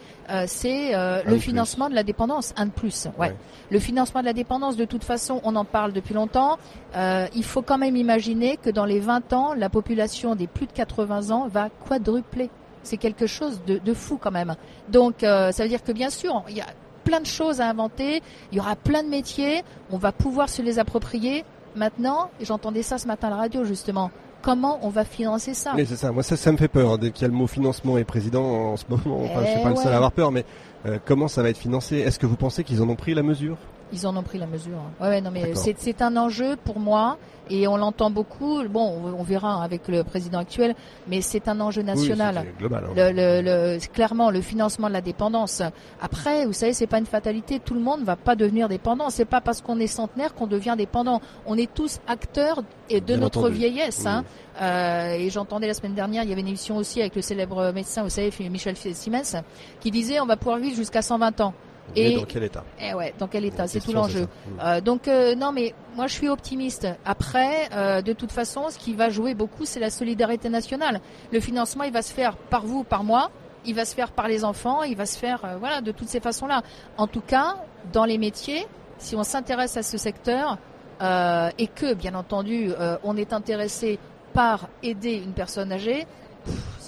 C'est 0.47 0.95
Un 0.95 1.23
le 1.25 1.37
financement 1.39 1.91
de 1.91 1.95
la 1.95 2.03
dépendance, 2.03 2.55
un 2.57 2.67
de 2.67 2.71
plus. 2.71 3.07
Ouais. 3.19 3.29
Ouais. 3.29 3.37
Le 3.71 3.79
financement 3.79 4.21
de 4.21 4.27
la 4.27 4.33
dépendance, 4.33 4.77
de 4.77 4.85
toute 4.85 5.05
façon, 5.05 5.41
on 5.45 5.57
en 5.57 5.65
parle 5.65 5.93
depuis 5.93 6.15
longtemps. 6.15 6.59
Il 6.97 7.45
faut 7.45 7.63
quand 7.63 7.79
même 7.79 7.97
imaginer 7.97 8.57
que 8.57 8.71
dans 8.71 8.85
les 8.87 9.01
20 9.01 9.33
ans, 9.35 9.55
la 9.55 9.69
population 9.69 10.35
des 10.35 10.47
plus 10.47 10.67
de 10.67 10.73
80 10.73 11.31
ans 11.31 11.49
va 11.49 11.69
quadrupler. 11.89 12.49
C'est 12.85 12.97
quelque 12.99 13.27
chose 13.27 13.61
de, 13.67 13.79
de 13.79 13.95
fou 13.95 14.19
quand 14.23 14.31
même. 14.31 14.55
Donc, 14.89 15.25
euh, 15.25 15.51
ça 15.53 15.65
veut 15.65 15.69
dire 15.69 15.83
que 15.83 15.93
bien 15.93 16.11
sûr, 16.11 16.45
il 16.49 16.57
y 16.57 16.61
a 16.61 16.67
plein 17.05 17.21
de 17.21 17.27
choses 17.27 17.61
à 17.61 17.69
inventer, 17.69 18.23
il 18.53 18.57
y 18.57 18.61
aura 18.61 18.77
plein 18.77 19.03
de 19.03 19.09
métiers, 19.09 19.63
on 19.91 19.99
va 19.99 20.13
pouvoir 20.13 20.49
se 20.49 20.63
les 20.63 20.79
approprier. 20.79 21.45
Maintenant, 21.77 22.31
et 22.41 22.45
j'entendais 22.45 22.83
ça 22.83 22.99
ce 22.99 23.07
matin 23.09 23.27
à 23.27 23.31
la 23.31 23.37
radio 23.37 23.65
justement, 23.65 24.11
comment 24.43 24.79
on 24.83 24.91
va 24.91 25.05
financer 25.05 25.55
ça 25.55 25.73
Oui, 25.77 25.85
c'est 25.89 25.97
ça. 25.97 26.13
Moi, 26.13 26.23
ça, 26.23 26.37
ça 26.37 26.53
me 26.53 26.57
fait 26.57 26.69
peur. 26.69 26.93
hein, 26.93 26.99
Dès 27.01 27.11
qu'il 27.11 27.23
y 27.23 27.25
a 27.25 27.29
le 27.29 27.35
mot 27.35 27.47
financement 27.49 27.99
et 27.99 28.05
président 28.05 28.45
en 28.45 28.77
ce 28.77 28.85
moment, 28.89 29.23
enfin, 29.25 29.41
je 29.43 29.47
suis 29.51 29.57
Eh 29.59 29.63
pas 29.63 29.71
le 29.71 29.77
seul 29.77 29.93
à 29.93 29.97
avoir 29.97 30.13
peur, 30.13 30.31
mais 30.31 30.45
euh, 30.87 30.99
comment 31.05 31.27
ça 31.27 31.43
va 31.43 31.49
être 31.51 31.59
financé? 31.59 31.97
Est-ce 31.99 32.19
que 32.19 32.27
vous 32.27 32.37
pensez 32.37 32.63
qu'ils 32.63 32.81
en 32.81 32.89
ont 32.89 32.95
pris 32.97 33.13
la 33.15 33.23
mesure? 33.25 33.57
Ils 33.95 34.07
en 34.07 34.17
ont 34.17 34.23
pris 34.23 34.39
la 34.39 34.47
mesure. 34.47 34.77
Ouais, 35.01 35.09
ouais, 35.09 35.21
non, 35.21 35.31
mais 35.31 35.55
c'est, 35.55 36.03
un 36.03 36.17
enjeu 36.17 36.57
pour 36.65 36.81
moi 36.81 37.17
et 37.49 37.69
on 37.69 37.77
l'entend 37.77 38.11
beaucoup. 38.11 38.63
Bon, 38.69 39.01
on, 39.05 39.21
on 39.21 39.23
verra 39.23 39.63
avec 39.63 39.87
le 39.89 40.03
président 40.03 40.39
actuel, 40.41 40.75
mais 41.07 41.21
c'est 41.21 41.47
un 41.47 41.61
enjeu 41.61 41.83
national. 41.83 42.35
Oui, 42.39 42.43
c'était 42.47 42.59
global. 42.59 42.85
hein. 42.87 42.93
le, 42.97 43.13
le, 43.13 43.43
le- 43.75 43.79
c'est 43.79 43.93
clairement 43.93 44.31
le 44.31 44.41
financement 44.41 44.89
de 44.89 44.93
la 44.95 45.01
dépendance. 45.01 45.63
Après, 46.03 46.45
vous 46.47 46.53
savez, 46.53 46.73
c'est 46.73 46.87
pas 46.89 46.99
une 46.99 47.07
fatalité. 47.07 47.61
Tout 47.61 47.75
le 47.75 47.81
monde 47.81 48.01
ne 48.01 48.05
va 48.05 48.17
pas 48.17 48.35
devenir 48.35 48.69
dépendant. 48.69 49.11
C'est 49.11 49.25
pas 49.27 49.41
parce 49.41 49.61
qu'on 49.61 49.79
est 49.79 49.87
centenaire 49.87 50.35
qu'on 50.35 50.47
devient 50.49 50.75
dépendant. 50.77 51.21
On 51.47 51.57
est 51.57 51.73
tous 51.73 52.01
acteurs 52.09 52.63
et 52.91 53.01
de 53.01 53.07
Bien 53.07 53.19
notre 53.19 53.39
entendu. 53.41 53.55
vieillesse. 53.55 54.05
Hein. 54.07 54.25
Euh, 54.61 55.13
et 55.15 55.31
j'entendais 55.31 55.67
la 55.67 55.75
semaine 55.75 55.95
dernière, 55.95 56.23
il 56.25 56.31
y 56.31 56.33
avait 56.33 56.41
une 56.41 56.49
émission 56.49 56.77
aussi 56.77 57.01
avec 57.01 57.15
le 57.15 57.23
célèbre 57.23 57.73
médecin, 57.73 58.03
vous 58.03 58.09
savez, 58.09 58.31
Michel 58.51 58.77
Siemens, 58.77 59.37
qui 59.81 59.91
disait 59.91 60.19
on 60.21 60.27
va 60.27 60.37
pouvoir 60.37 60.59
vivre 60.59 60.77
jusqu'à 60.77 61.03
120 61.03 61.41
ans. 61.41 61.55
Et- 61.97 62.17
dans 62.17 62.25
quel 62.25 62.43
état 62.45 62.65
Eh 62.81 62.95
ouais, 62.95 63.15
dans 63.19 63.29
quel 63.29 63.45
état 63.45 63.67
C'est 63.67 63.81
tout 63.81 63.93
l'enjeu. 63.93 64.27
Euh, 64.63 64.81
donc 64.81 65.07
euh, 65.09 65.35
non, 65.35 65.53
mais 65.53 65.75
moi 65.97 66.07
je 66.07 66.15
suis 66.15 66.29
optimiste. 66.29 66.87
Après, 67.05 67.69
euh, 67.73 68.03
de 68.03 68.13
toute 68.13 68.33
façon, 68.33 68.71
ce 68.71 68.79
qui 68.79 68.95
va 68.95 69.11
jouer 69.11 69.35
beaucoup, 69.35 69.65
c'est 69.65 69.81
la 69.81 69.91
solidarité 69.91 70.49
nationale. 70.49 71.01
Le 71.33 71.41
financement, 71.41 71.85
il 71.85 71.93
va 71.93 72.03
se 72.03 72.13
faire 72.13 72.37
par 72.37 72.65
vous, 72.67 72.85
par 72.85 73.05
moi. 73.05 73.31
Il 73.67 73.75
va 73.75 73.85
se 73.85 73.95
faire 73.95 74.11
par 74.13 74.29
les 74.29 74.45
enfants. 74.45 74.83
Il 74.83 74.97
va 74.97 75.07
se 75.07 75.19
faire, 75.19 75.41
voilà, 75.59 75.81
de 75.81 75.91
toutes 75.93 76.09
ces 76.09 76.21
façons-là. 76.21 76.63
En 76.99 77.07
tout 77.07 77.23
cas, 77.23 77.57
dans 77.93 78.05
les 78.05 78.19
métiers, 78.19 78.67
si 78.99 79.17
on 79.17 79.25
s'intéresse 79.25 79.77
à 79.77 79.83
ce 79.83 79.97
secteur 79.97 80.59
et 81.01 81.67
que, 81.69 81.95
bien 81.95 82.15
entendu, 82.15 82.71
on 83.05 83.17
est 83.17 83.33
intéressé 83.33 83.99
par 84.35 84.69
aider 84.83 85.15
une 85.15 85.33
personne 85.33 85.73
âgée, 85.73 86.07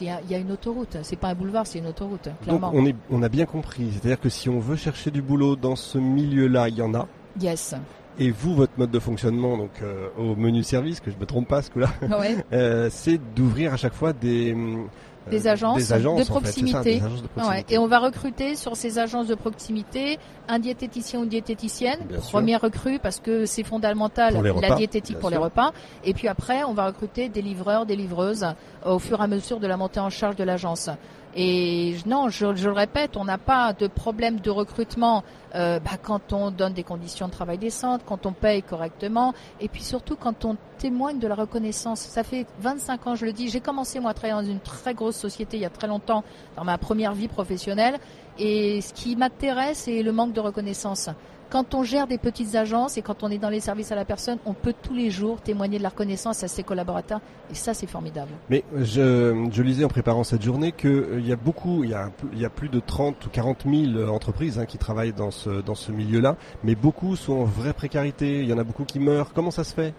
il 0.00 0.06
y, 0.06 0.10
a- 0.10 0.20
il 0.24 0.30
y 0.30 0.34
a 0.34 0.38
une 0.38 0.52
autoroute. 0.52 0.96
C'est 1.02 1.16
pas 1.16 1.28
un 1.28 1.34
boulevard, 1.34 1.66
c'est 1.66 1.78
une 1.78 1.86
autoroute, 1.86 2.24
Donc 2.24 2.40
clairement. 2.42 2.70
on, 2.74 2.84
est, 2.86 2.94
on 3.10 3.22
a 3.22 3.28
bien 3.28 3.46
compris. 3.46 3.90
C'est-à-dire 3.92 4.20
que 4.20 4.28
si 4.28 4.48
on 4.48 4.58
veut 4.60 4.76
chercher 4.76 5.10
du 5.10 5.22
boulot 5.22 5.56
dans 5.56 5.76
ce 5.76 5.98
milieu-là, 5.98 6.68
il 6.68 6.76
y 6.76 6.82
en 6.82 6.94
a. 6.94 7.06
Yes. 7.40 7.74
Et 8.18 8.30
vous, 8.30 8.54
votre 8.54 8.72
mode 8.78 8.90
de 8.90 8.98
fonctionnement, 8.98 9.58
donc 9.58 9.70
euh, 9.82 10.08
au 10.18 10.34
menu 10.36 10.62
service, 10.62 11.00
que 11.00 11.10
je 11.10 11.16
me 11.18 11.26
trompe 11.26 11.48
pas 11.48 11.60
ce 11.62 11.70
coup-là, 11.70 11.88
Ouais. 12.02 12.36
euh, 12.52 12.88
c'est 12.90 13.20
d'ouvrir 13.34 13.74
à 13.74 13.76
chaque 13.76 13.92
fois 13.94 14.12
des 14.14 14.52
hum, 14.54 14.88
Des 15.30 15.48
agences 15.48 15.78
des 15.78 15.92
agences, 15.92 16.26
de 16.26 16.32
en 16.32 16.40
fait, 16.40 16.46
c'est 16.46 16.60
ça, 16.60 16.78
proximité. 16.80 16.94
des 17.00 17.04
agences 17.04 17.22
de 17.22 17.26
Ouais, 17.26 17.30
proximité. 17.42 17.74
et 17.74 17.78
on 17.78 17.86
va 17.86 17.98
recruter 17.98 18.54
sur 18.56 18.76
ces 18.76 18.98
agences 18.98 19.26
de 19.26 19.34
proximité 19.34 20.18
un 20.48 20.58
diététicien 20.58 21.20
ou 21.20 21.22
une 21.24 21.28
diététicienne, 21.28 21.98
Bien 22.08 22.20
sûr. 22.20 22.30
première 22.30 22.60
recrue 22.60 22.98
parce 23.00 23.18
que 23.20 23.44
c'est 23.46 23.64
fondamental 23.64 24.34
la 24.40 24.52
repas, 24.52 24.74
diététique 24.76 25.18
pour 25.18 25.30
les 25.30 25.36
sûr. 25.36 25.44
repas. 25.44 25.72
Et 26.04 26.14
puis 26.14 26.28
après, 26.28 26.62
on 26.64 26.74
va 26.74 26.86
recruter 26.86 27.28
des 27.28 27.42
livreurs, 27.42 27.86
des 27.86 27.96
livreuses 27.96 28.44
euh, 28.86 28.92
au 28.94 28.98
fur 28.98 29.20
et 29.20 29.24
à 29.24 29.26
mesure 29.26 29.58
de 29.60 29.66
la 29.66 29.76
montée 29.76 30.00
en 30.00 30.10
charge 30.10 30.36
de 30.36 30.44
l'agence. 30.44 30.88
Et 31.38 31.96
non, 32.06 32.30
je, 32.30 32.54
je 32.54 32.66
le 32.66 32.74
répète, 32.74 33.18
on 33.18 33.26
n'a 33.26 33.36
pas 33.36 33.74
de 33.74 33.88
problème 33.88 34.40
de 34.40 34.48
recrutement 34.48 35.22
euh, 35.54 35.78
bah, 35.80 35.98
quand 36.02 36.32
on 36.32 36.50
donne 36.50 36.72
des 36.72 36.82
conditions 36.82 37.26
de 37.26 37.32
travail 37.32 37.58
décentes, 37.58 38.00
quand 38.06 38.24
on 38.24 38.32
paye 38.32 38.62
correctement, 38.62 39.34
et 39.60 39.68
puis 39.68 39.82
surtout 39.82 40.16
quand 40.16 40.46
on 40.46 40.56
témoigne 40.78 41.18
de 41.18 41.28
la 41.28 41.34
reconnaissance. 41.34 42.00
Ça 42.00 42.24
fait 42.24 42.46
25 42.60 43.06
ans, 43.06 43.14
je 43.16 43.26
le 43.26 43.34
dis, 43.34 43.50
j'ai 43.50 43.60
commencé 43.60 44.00
moi 44.00 44.12
à 44.12 44.14
travailler 44.14 44.42
dans 44.42 44.50
une 44.50 44.60
très 44.60 44.94
grosse 44.94 45.16
société 45.16 45.58
il 45.58 45.60
y 45.60 45.66
a 45.66 45.70
très 45.70 45.88
longtemps, 45.88 46.24
dans 46.56 46.64
ma 46.64 46.78
première 46.78 47.12
vie 47.12 47.28
professionnelle, 47.28 47.98
et 48.38 48.80
ce 48.80 48.94
qui 48.94 49.14
m'intéresse, 49.14 49.80
c'est 49.80 50.02
le 50.02 50.12
manque 50.12 50.32
de 50.32 50.40
reconnaissance. 50.40 51.10
Quand 51.48 51.74
on 51.74 51.84
gère 51.84 52.06
des 52.08 52.18
petites 52.18 52.56
agences 52.56 52.96
et 52.98 53.02
quand 53.02 53.22
on 53.22 53.30
est 53.30 53.38
dans 53.38 53.48
les 53.50 53.60
services 53.60 53.92
à 53.92 53.94
la 53.94 54.04
personne, 54.04 54.38
on 54.46 54.52
peut 54.52 54.74
tous 54.82 54.94
les 54.94 55.10
jours 55.10 55.40
témoigner 55.40 55.78
de 55.78 55.82
la 55.84 55.90
reconnaissance 55.90 56.42
à 56.42 56.48
ses 56.48 56.64
collaborateurs, 56.64 57.20
et 57.50 57.54
ça 57.54 57.72
c'est 57.72 57.86
formidable. 57.86 58.32
Mais 58.50 58.64
je, 58.74 59.48
je 59.52 59.62
lisais 59.62 59.84
en 59.84 59.88
préparant 59.88 60.24
cette 60.24 60.42
journée 60.42 60.72
qu'il 60.72 61.24
y 61.24 61.32
a 61.32 61.36
beaucoup, 61.36 61.84
il 61.84 61.90
y 61.90 61.94
a, 61.94 62.02
un 62.04 62.10
peu- 62.10 62.26
il 62.32 62.40
y 62.40 62.44
a 62.44 62.50
plus 62.50 62.68
de 62.68 62.80
30 62.80 63.24
ou 63.26 63.28
40 63.30 63.64
000 63.64 64.08
entreprises 64.10 64.58
hein, 64.58 64.66
qui 64.66 64.76
travaillent 64.76 65.12
dans 65.12 65.30
ce, 65.30 65.60
dans 65.62 65.76
ce 65.76 65.92
milieu-là, 65.92 66.36
mais 66.64 66.74
beaucoup 66.74 67.14
sont 67.14 67.34
en 67.34 67.44
vraie 67.44 67.72
précarité, 67.74 68.40
il 68.40 68.48
y 68.48 68.52
en 68.52 68.58
a 68.58 68.64
beaucoup 68.64 68.84
qui 68.84 68.98
meurent. 68.98 69.32
Comment 69.32 69.52
ça 69.52 69.62
se 69.62 69.72
fait? 69.72 69.94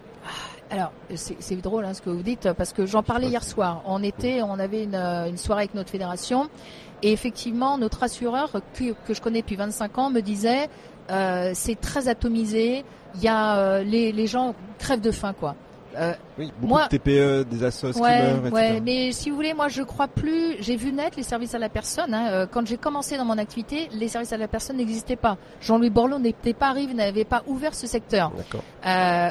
Alors, 0.70 0.92
c'est 1.14 1.56
drôle 1.62 1.86
hein, 1.86 1.94
ce 1.94 2.02
que 2.02 2.10
vous 2.10 2.22
dites, 2.22 2.52
parce 2.52 2.74
que 2.74 2.84
j'en 2.84 3.02
parlais 3.02 3.28
hier 3.28 3.42
soir. 3.42 3.80
On 3.86 4.02
était, 4.02 4.42
on 4.42 4.58
avait 4.58 4.84
une, 4.84 4.94
euh, 4.94 5.26
une 5.30 5.38
soirée 5.38 5.62
avec 5.62 5.74
notre 5.74 5.88
fédération, 5.88 6.50
et 7.02 7.10
effectivement, 7.12 7.78
notre 7.78 8.02
assureur, 8.02 8.52
que, 8.74 8.92
que 9.06 9.14
je 9.14 9.22
connais 9.22 9.40
depuis 9.40 9.56
25 9.56 9.96
ans, 9.96 10.10
me 10.10 10.20
disait, 10.20 10.68
euh, 11.10 11.52
c'est 11.54 11.80
très 11.80 12.08
atomisé, 12.08 12.84
il 13.14 13.22
y 13.22 13.28
a 13.28 13.56
euh, 13.58 13.82
les, 13.82 14.12
les 14.12 14.26
gens 14.26 14.54
crèvent 14.78 15.00
de 15.00 15.10
faim, 15.10 15.34
quoi. 15.38 15.54
Euh, 15.96 16.12
Oui, 16.38 16.52
beaucoup 16.60 16.66
Moi- 16.74 16.84
de 16.84 16.96
TPE, 16.96 17.44
des 17.50 17.64
assos 17.64 17.92
qui 17.92 17.98
Ouais, 18.00 18.22
meurent, 18.22 18.46
etc. 18.46 18.52
ouais, 18.54 18.80
mais 18.80 19.10
si 19.10 19.30
vous 19.30 19.36
voulez, 19.36 19.54
moi 19.54 19.68
je 19.68 19.82
crois 19.82 20.06
plus. 20.06 20.56
J'ai 20.60 20.76
vu 20.76 20.92
naître 20.92 21.16
les 21.16 21.22
services 21.24 21.54
à 21.54 21.58
la 21.58 21.68
personne. 21.70 22.12
hein. 22.14 22.46
Quand 22.52 22.64
j'ai 22.66 22.76
commencé 22.76 23.16
dans 23.16 23.24
mon 23.24 23.38
activité, 23.38 23.88
les 23.92 24.06
services 24.08 24.32
à 24.32 24.36
la 24.36 24.46
personne 24.48 24.76
n'existaient 24.76 25.16
pas. 25.16 25.38
Jean-Louis 25.60 25.90
Borloo 25.90 26.18
n'était 26.18 26.52
pas 26.52 26.68
arrivé, 26.68 26.94
n'avait 26.94 27.24
pas 27.24 27.42
ouvert 27.48 27.74
ce 27.74 27.86
secteur. 27.88 28.30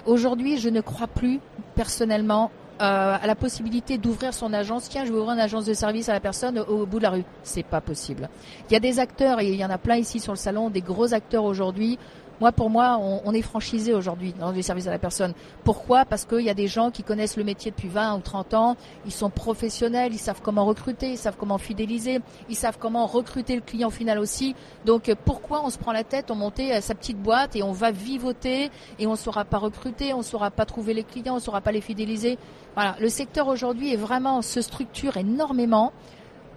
Aujourd'hui, 0.06 0.58
je 0.58 0.70
ne 0.70 0.82
crois 0.82 1.08
plus 1.08 1.40
personnellement 1.76 2.52
euh, 2.80 3.18
à 3.22 3.26
la 3.26 3.36
possibilité 3.36 3.98
d'ouvrir 3.98 4.34
son 4.34 4.54
agence. 4.54 4.88
Tiens, 4.90 5.04
je 5.04 5.12
vais 5.12 5.18
ouvrir 5.18 5.34
une 5.34 5.40
agence 5.40 5.66
de 5.66 5.74
service 5.74 6.10
à 6.10 6.14
la 6.14 6.20
personne 6.20 6.60
au, 6.60 6.86
bout 6.86 7.00
de 7.00 7.04
la 7.04 7.10
rue. 7.10 7.24
C'est 7.44 7.66
pas 7.66 7.82
possible. 7.82 8.30
Il 8.70 8.74
y 8.74 8.76
a 8.76 8.80
des 8.80 9.00
acteurs 9.00 9.40
et 9.40 9.48
il 9.48 9.56
y 9.56 9.66
en 9.66 9.70
a 9.70 9.78
plein 9.78 9.96
ici 9.96 10.20
sur 10.20 10.34
le 10.34 10.38
salon, 10.38 10.70
des 10.70 10.82
gros 10.82 11.14
acteurs 11.14 11.44
aujourd'hui. 11.44 11.98
Moi, 12.40 12.52
pour 12.52 12.70
moi, 12.70 13.00
on, 13.00 13.34
est 13.34 13.42
franchisé 13.42 13.94
aujourd'hui 13.96 14.34
dans 14.40 14.52
les 14.52 14.62
services 14.62 14.86
à 14.88 14.92
la 14.92 15.00
personne. 15.00 15.34
Pourquoi? 15.64 16.06
Parce 16.06 16.26
qu'il 16.26 16.42
y 16.42 16.50
a 16.50 16.54
des 16.54 16.68
gens 16.68 16.92
qui 16.92 17.02
connaissent 17.02 17.36
le 17.36 17.44
métier 17.44 17.72
depuis 17.72 17.88
20 17.88 18.16
ou 18.18 18.20
30 18.20 18.54
ans, 18.54 18.78
ils 19.06 19.12
sont 19.12 19.32
professionnels, 19.32 20.14
ils 20.14 20.20
savent 20.20 20.42
comment 20.44 20.66
recruter, 20.66 21.12
ils 21.12 21.18
savent 21.18 21.36
comment 21.38 21.58
fidéliser, 21.58 22.20
ils 22.50 22.56
savent 22.56 22.78
comment 22.80 23.08
recruter 23.08 23.56
le 23.56 23.62
client 23.62 23.90
final 23.90 24.20
aussi. 24.20 24.56
Donc, 24.86 25.12
pourquoi 25.26 25.66
on 25.66 25.72
se 25.72 25.80
prend 25.80 25.92
la 25.92 26.04
tête, 26.04 26.30
on 26.30 26.36
monte 26.36 26.60
euh, 26.60 26.80
sa 26.82 26.94
petite 26.94 27.18
boîte 27.18 27.56
et 27.56 27.64
on 27.64 27.72
va 27.72 27.92
vivoter 27.92 28.70
et 29.00 29.08
on 29.08 29.12
ne 29.12 29.18
saura 29.18 29.44
pas 29.44 29.58
recruter, 29.58 30.14
on 30.14 30.20
ne 30.20 30.24
saura 30.24 30.52
pas 30.52 30.66
trouver 30.66 30.94
les 30.94 31.04
clients, 31.04 31.34
on 31.34 31.38
ne 31.38 31.42
saura 31.42 31.62
pas 31.62 31.72
les 31.72 31.82
fidéliser? 31.82 32.38
Voilà, 32.76 32.96
le 33.00 33.10
secteur 33.10 33.48
aujourd'hui 33.48 33.94
est 33.94 33.98
vraiment 33.98 34.44
se 34.44 34.62
structure 34.62 35.18
énormément. 35.18 35.92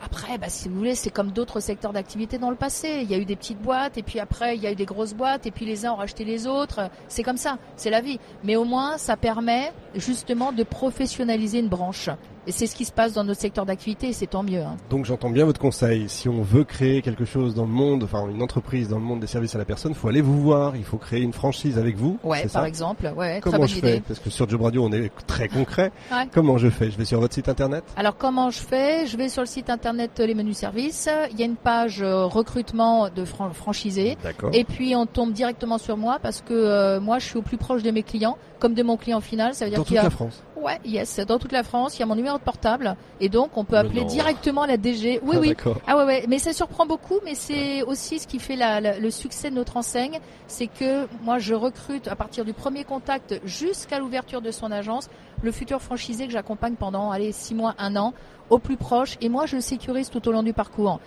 Après, 0.03 0.39
bah, 0.39 0.49
si 0.49 0.69
vous 0.69 0.77
voulez, 0.77 0.95
c'est 0.95 1.11
comme 1.11 1.31
d'autres 1.31 1.61
secteurs 1.61 1.93
d'activité 1.93 2.39
dans 2.39 2.51
le 2.51 2.57
passé. 2.57 3.01
Il 3.03 3.11
y 3.11 3.15
a 3.15 3.19
eu 3.19 3.27
des 3.27 3.37
petites 3.37 3.61
boîtes, 3.61 3.99
et 3.99 4.03
puis 4.03 4.19
après, 4.19 4.57
il 4.57 4.63
y 4.63 4.67
a 4.67 4.73
eu 4.73 4.75
des 4.75 4.87
grosses 4.87 5.13
boîtes, 5.13 5.47
et 5.47 5.51
puis 5.51 5.67
les 5.67 5.85
uns 5.85 5.93
ont 5.93 5.97
racheté 5.97 6.25
les 6.25 6.47
autres. 6.47 6.91
C'est 7.09 7.23
comme 7.23 7.37
ça, 7.37 7.59
c'est 7.77 7.91
la 7.91 8.01
vie. 8.01 8.19
Mais 8.43 8.57
au 8.57 8.65
moins, 8.65 8.97
ça 8.97 9.17
permet 9.17 9.73
justement 9.95 10.53
de 10.53 10.63
professionnaliser 10.63 11.59
une 11.59 11.69
branche. 11.69 12.09
Et 12.47 12.53
c'est 12.53 12.67
ce 12.67 12.75
qui 12.75 12.85
se 12.85 12.93
passe 12.93 13.13
dans 13.13 13.23
notre 13.25 13.41
secteur 13.41 13.67
d'activité, 13.67 14.09
et 14.09 14.13
c'est 14.13 14.27
tant 14.27 14.43
mieux. 14.43 14.61
hein. 14.63 14.77
Donc 14.89 15.05
j'entends 15.05 15.31
bien 15.31 15.45
votre 15.45 15.61
conseil. 15.61 16.09
Si 16.09 16.29
on 16.29 16.43
veut 16.43 16.65
créer 16.65 17.03
quelque 17.03 17.25
chose 17.25 17.55
dans 17.55 17.65
le 17.65 17.71
monde, 17.71 18.03
enfin 18.05 18.29
une 18.29 18.43
entreprise 18.43 18.89
dans 18.89 18.97
le 18.99 19.05
monde 19.05 19.21
des 19.21 19.27
services 19.27 19.55
à 19.55 19.59
la 19.59 19.65
personne, 19.65 19.93
il 19.93 19.99
faut 19.99 20.09
aller 20.09 20.23
vous 20.23 20.41
voir. 20.41 20.75
Il 20.77 20.85
faut 20.85 20.97
créer 20.97 21.21
une 21.21 21.33
franchise 21.35 21.79
avec 21.79 21.97
vous. 21.97 22.19
Ouais, 22.25 22.43
par 22.43 22.51
ça 22.63 22.69
exemple. 22.69 23.13
Ouais, 23.17 23.41
très 23.41 23.51
Comment 23.51 23.59
bonne 23.59 23.69
je 23.69 23.79
idée. 23.79 23.93
fais? 23.95 24.01
Parce 24.01 24.21
que 24.21 24.31
sur 24.31 24.49
Job 24.49 24.63
Radio, 24.63 24.83
on 24.85 24.93
est 24.93 25.11
très 25.27 25.49
concret. 25.49 25.93
Ouais. 26.11 26.27
Comment 26.33 26.57
je 26.59 26.69
fais? 26.71 26.91
Je 26.91 26.97
vais 26.97 27.05
sur 27.05 27.21
votre 27.21 27.35
site 27.35 27.49
internet? 27.49 27.85
Alors 27.97 28.17
comment 28.17 28.51
je 28.51 28.59
fais? 28.61 29.07
Je 29.07 29.17
vais 29.17 29.29
sur 29.29 29.43
le 29.43 29.47
site 29.47 29.69
internet 29.71 30.13
euh, 30.21 30.27
les 30.27 30.35
menus 30.35 30.57
services. 30.57 31.09
Il 31.33 31.39
y 31.39 31.43
a 31.43 31.47
une 31.47 31.57
page 31.57 32.01
euh, 32.03 32.25
recrutement 32.25 33.09
de 33.11 33.25
fran- 33.25 33.51
franchisés. 33.53 34.17
D'accord. 34.23 34.51
Et 34.55 34.65
puis 34.65 34.97
on 34.97 35.07
tombe 35.07 35.33
directement 35.33 35.79
sur 35.79 35.97
moi 35.97 36.19
parce 36.23 36.41
que 36.41 36.55
euh, 36.55 37.01
moi 37.01 37.19
je 37.19 37.27
suis 37.27 37.37
au 37.39 37.43
plus 37.43 37.59
proche 37.59 37.83
de 37.83 37.91
mes 37.91 38.03
clients, 38.03 38.39
comme 38.59 38.75
de 38.75 38.83
mon 38.83 38.97
client 38.97 39.21
final. 39.21 39.55
Ça 39.55 39.65
veut 39.67 39.71
dire 39.71 39.79
Dans 39.81 39.85
toute 39.85 39.97
a 39.99 40.03
la 40.05 40.11
France. 40.11 40.43
Ouais, 40.63 40.79
yes, 40.85 41.19
dans 41.27 41.39
toute 41.39 41.53
la 41.53 41.63
France, 41.63 41.97
il 41.97 42.01
y 42.01 42.03
a 42.03 42.07
mon 42.07 42.15
numéro 42.15 42.39
de 42.39 42.43
portable. 42.43 42.97
Et 43.21 43.29
donc 43.29 43.51
on 43.57 43.65
peut 43.65 43.77
appeler 43.77 44.01
directement 44.09 44.67
la 44.67 44.77
DG. 44.77 45.21
Oui, 45.23 45.37
Ah, 45.37 45.41
oui. 45.41 45.49
Ah 45.87 45.97
ouais, 45.97 46.05
ouais, 46.05 46.25
mais 46.29 46.39
ça 46.39 46.53
surprend 46.53 46.87
beaucoup, 46.87 47.17
mais 47.25 47.35
c'est 47.35 47.83
aussi 47.83 48.19
ce 48.19 48.27
qui 48.27 48.39
fait 48.39 48.57
la- 48.57 48.81
la- 48.81 48.99
le 48.99 49.11
succès 49.11 49.51
de 49.51 49.55
notre 49.57 49.77
enseigne, 49.77 50.21
c'est 50.47 50.67
que 50.67 51.07
moi 51.23 51.39
je 51.39 51.55
recrute 51.55 52.09
à 52.09 52.17
partir 52.17 52.45
du 52.45 52.53
premier 52.53 52.85
contact 52.85 53.41
jusqu'à 53.45 53.99
l'ouverture 53.99 54.41
de 54.43 54.51
son 54.51 54.71
agence 54.71 55.09
le 55.43 55.53
futur 55.53 55.81
franchisé 55.81 56.27
que 56.27 56.33
j'accompagne 56.33 56.75
pendant 56.75 57.11
allez 57.11 57.33
six 57.33 57.55
mois, 57.55 57.75
un 57.79 57.97
an, 57.97 58.13
au 58.51 58.59
plus 58.59 58.77
proche, 58.77 59.17
et 59.21 59.29
moi 59.29 59.47
je 59.47 59.57
le 59.57 59.63
sécurise 59.63 60.11
tout 60.11 60.27
au 60.29 60.33
long 60.33 60.43
du 60.43 60.53
parcours. 60.53 61.01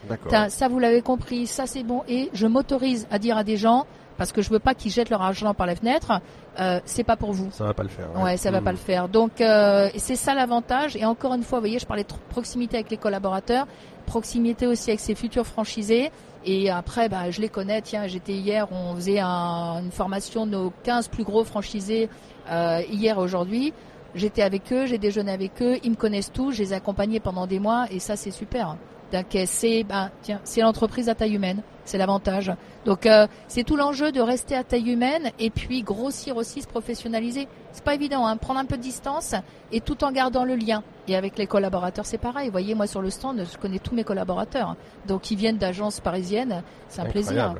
Ça, 0.49 0.67
vous 0.69 0.79
l'avez 0.79 1.01
compris, 1.01 1.45
ça 1.45 1.67
c'est 1.67 1.83
bon, 1.83 2.01
et 2.07 2.29
je 2.33 2.47
m'autorise 2.47 3.05
à 3.11 3.19
dire 3.19 3.37
à 3.37 3.43
des 3.43 3.57
gens 3.57 3.85
parce 4.17 4.31
que 4.31 4.41
je 4.41 4.49
veux 4.49 4.59
pas 4.59 4.73
qu'ils 4.73 4.91
jettent 4.91 5.09
leur 5.09 5.21
argent 5.21 5.53
par 5.53 5.65
la 5.67 5.75
fenêtre, 5.75 6.19
euh, 6.59 6.79
c'est 6.85 7.03
pas 7.03 7.15
pour 7.15 7.31
vous. 7.33 7.49
Ça 7.51 7.63
va 7.65 7.73
pas 7.73 7.83
le 7.83 7.89
faire. 7.89 8.07
Ouais, 8.21 8.37
ça 8.37 8.51
va 8.51 8.61
Hmm. 8.61 8.63
pas 8.63 8.71
le 8.71 8.77
faire. 8.77 9.09
Donc 9.09 9.41
euh, 9.41 9.89
c'est 9.97 10.15
ça 10.15 10.33
l'avantage. 10.35 10.95
Et 10.95 11.05
encore 11.05 11.33
une 11.33 11.43
fois, 11.43 11.59
vous 11.59 11.63
voyez, 11.63 11.79
je 11.79 11.85
parlais 11.85 12.03
de 12.03 12.13
proximité 12.29 12.75
avec 12.77 12.89
les 12.91 12.97
collaborateurs, 12.97 13.65
proximité 14.05 14.67
aussi 14.67 14.89
avec 14.91 14.99
ses 14.99 15.15
futurs 15.15 15.47
franchisés. 15.47 16.11
Et 16.45 16.69
après, 16.69 17.07
bah, 17.07 17.31
je 17.31 17.39
les 17.41 17.47
connais. 17.49 17.81
Tiens, 17.81 18.05
j'étais 18.07 18.33
hier, 18.33 18.67
on 18.71 18.95
faisait 18.95 19.19
un- 19.19 19.79
une 19.81 19.91
formation 19.91 20.45
de 20.45 20.51
nos 20.51 20.73
15 20.83 21.07
plus 21.07 21.23
gros 21.23 21.43
franchisés 21.45 22.09
euh, 22.51 22.81
hier 22.91 23.15
et 23.17 23.19
aujourd'hui. 23.19 23.73
J'étais 24.13 24.43
avec 24.43 24.71
eux, 24.71 24.85
j'ai 24.85 24.97
déjeuné 24.99 25.31
avec 25.31 25.59
eux, 25.61 25.77
ils 25.83 25.89
me 25.91 25.95
connaissent 25.95 26.31
tous, 26.31 26.51
je 26.51 26.59
les 26.61 26.73
ai 26.73 26.75
accompagnés 26.75 27.19
pendant 27.19 27.47
des 27.47 27.57
mois 27.59 27.85
et 27.89 27.97
ça 27.99 28.15
c'est 28.15 28.29
super. 28.29 28.75
Donc 29.13 29.35
euh, 29.35 29.43
c'est 29.45 29.83
ben, 29.83 30.09
tiens, 30.23 30.41
c'est 30.43 30.61
l'entreprise 30.61 31.07
à 31.07 31.13
taille 31.13 31.35
humaine, 31.35 31.61
c'est 31.85 31.99
l'avantage. 31.99 32.51
Donc 32.83 33.05
euh, 33.05 33.27
c'est 33.47 33.63
tout 33.63 33.75
l'enjeu 33.75 34.11
de 34.11 34.19
rester 34.19 34.55
à 34.55 34.63
taille 34.63 34.91
humaine 34.91 35.31
et 35.37 35.51
puis 35.51 35.83
grossir 35.83 36.35
aussi, 36.35 36.63
se 36.63 36.67
professionnaliser. 36.67 37.47
C'est 37.73 37.83
pas 37.83 37.93
évident, 37.93 38.25
hein, 38.25 38.37
prendre 38.37 38.59
un 38.59 38.65
peu 38.65 38.75
de 38.75 38.81
distance 38.81 39.35
et 39.71 39.81
tout 39.81 40.03
en 40.03 40.11
gardant 40.11 40.45
le 40.45 40.55
lien. 40.55 40.81
Et 41.07 41.15
avec 41.15 41.37
les 41.37 41.45
collaborateurs, 41.45 42.07
c'est 42.07 42.17
pareil. 42.17 42.47
Vous 42.47 42.51
voyez, 42.51 42.73
moi 42.73 42.87
sur 42.87 43.03
le 43.03 43.11
stand, 43.11 43.45
je 43.51 43.57
connais 43.59 43.79
tous 43.79 43.93
mes 43.93 44.03
collaborateurs. 44.03 44.75
Donc 45.07 45.29
ils 45.29 45.37
viennent 45.37 45.57
d'agences 45.57 45.99
parisiennes, 45.99 46.63
c'est 46.89 47.01
un 47.01 47.05
plaisir. 47.05 47.53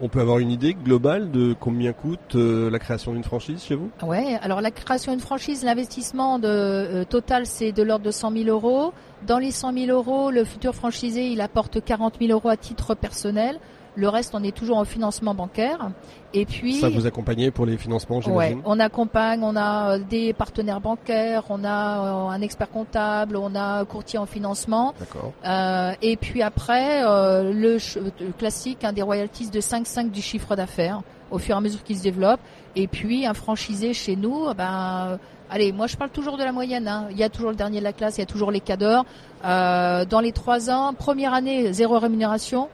On 0.00 0.08
peut 0.08 0.20
avoir 0.20 0.38
une 0.38 0.50
idée 0.50 0.74
globale 0.74 1.30
de 1.30 1.54
combien 1.58 1.92
coûte 1.92 2.34
euh, 2.34 2.68
la 2.70 2.78
création 2.78 3.12
d'une 3.12 3.24
franchise 3.24 3.62
chez 3.62 3.74
vous? 3.74 3.90
Ouais, 4.02 4.38
alors 4.42 4.60
la 4.60 4.70
création 4.70 5.12
d'une 5.12 5.20
franchise, 5.20 5.64
l'investissement 5.64 6.40
euh, 6.42 7.04
total, 7.04 7.46
c'est 7.46 7.72
de 7.72 7.82
l'ordre 7.82 8.04
de 8.04 8.10
100 8.10 8.32
000 8.32 8.44
euros. 8.48 8.92
Dans 9.26 9.38
les 9.38 9.52
100 9.52 9.72
000 9.72 9.86
euros, 9.96 10.30
le 10.30 10.44
futur 10.44 10.74
franchisé, 10.74 11.28
il 11.28 11.40
apporte 11.40 11.82
40 11.82 12.16
000 12.20 12.32
euros 12.32 12.48
à 12.48 12.56
titre 12.56 12.94
personnel. 12.94 13.58
Le 13.96 14.08
reste, 14.08 14.34
on 14.34 14.42
est 14.42 14.54
toujours 14.54 14.78
en 14.78 14.84
financement 14.84 15.34
bancaire. 15.34 15.90
Et 16.32 16.46
puis, 16.46 16.80
Ça 16.80 16.88
vous 16.88 17.06
accompagnez 17.06 17.52
pour 17.52 17.64
les 17.64 17.76
financements, 17.76 18.16
ouais, 18.16 18.22
j'imagine? 18.24 18.60
on 18.64 18.80
accompagne, 18.80 19.40
on 19.44 19.54
a 19.54 19.92
euh, 19.94 19.98
des 19.98 20.32
partenaires 20.32 20.80
bancaires, 20.80 21.44
on 21.48 21.62
a 21.64 21.98
euh, 22.26 22.28
un 22.30 22.40
expert 22.40 22.68
comptable, 22.70 23.36
on 23.36 23.54
a 23.54 23.80
un 23.80 23.84
courtier 23.84 24.18
en 24.18 24.26
financement. 24.26 24.94
D'accord. 24.98 25.32
Euh, 25.44 25.92
et 26.02 26.16
puis 26.16 26.42
après, 26.42 27.04
euh, 27.04 27.52
le, 27.52 27.78
classique, 28.36 28.82
hein, 28.82 28.92
des 28.92 29.02
royalties 29.02 29.48
de 29.50 29.60
5,5 29.60 30.10
du 30.10 30.20
chiffre 30.22 30.56
d'affaires 30.56 31.02
au 31.30 31.38
fur 31.38 31.54
et 31.54 31.58
à 31.58 31.60
mesure 31.60 31.82
qu'il 31.84 31.96
se 31.96 32.02
développe. 32.02 32.40
Et 32.76 32.88
puis 32.88 33.26
un 33.26 33.34
franchisé 33.34 33.94
chez 33.94 34.16
nous, 34.16 34.52
ben, 34.54 35.06
euh, 35.12 35.16
allez, 35.50 35.70
moi 35.72 35.86
je 35.86 35.96
parle 35.96 36.10
toujours 36.10 36.36
de 36.36 36.42
la 36.44 36.50
moyenne. 36.52 36.88
hein. 36.88 37.06
Il 37.12 37.16
y 37.16 37.22
a 37.22 37.28
toujours 37.28 37.50
le 37.50 37.56
dernier 37.56 37.78
de 37.78 37.84
la 37.84 37.92
classe, 37.92 38.16
il 38.16 38.20
y 38.20 38.24
a 38.24 38.26
toujours 38.26 38.50
les 38.50 38.60
cadors. 38.60 39.04
Euh, 39.44 40.04
dans 40.04 40.20
les 40.20 40.32
trois 40.32 40.68
ans, 40.70 40.94
première 40.94 41.32
année, 41.32 41.72
zéro 41.72 41.98
rémunération, 41.98 42.68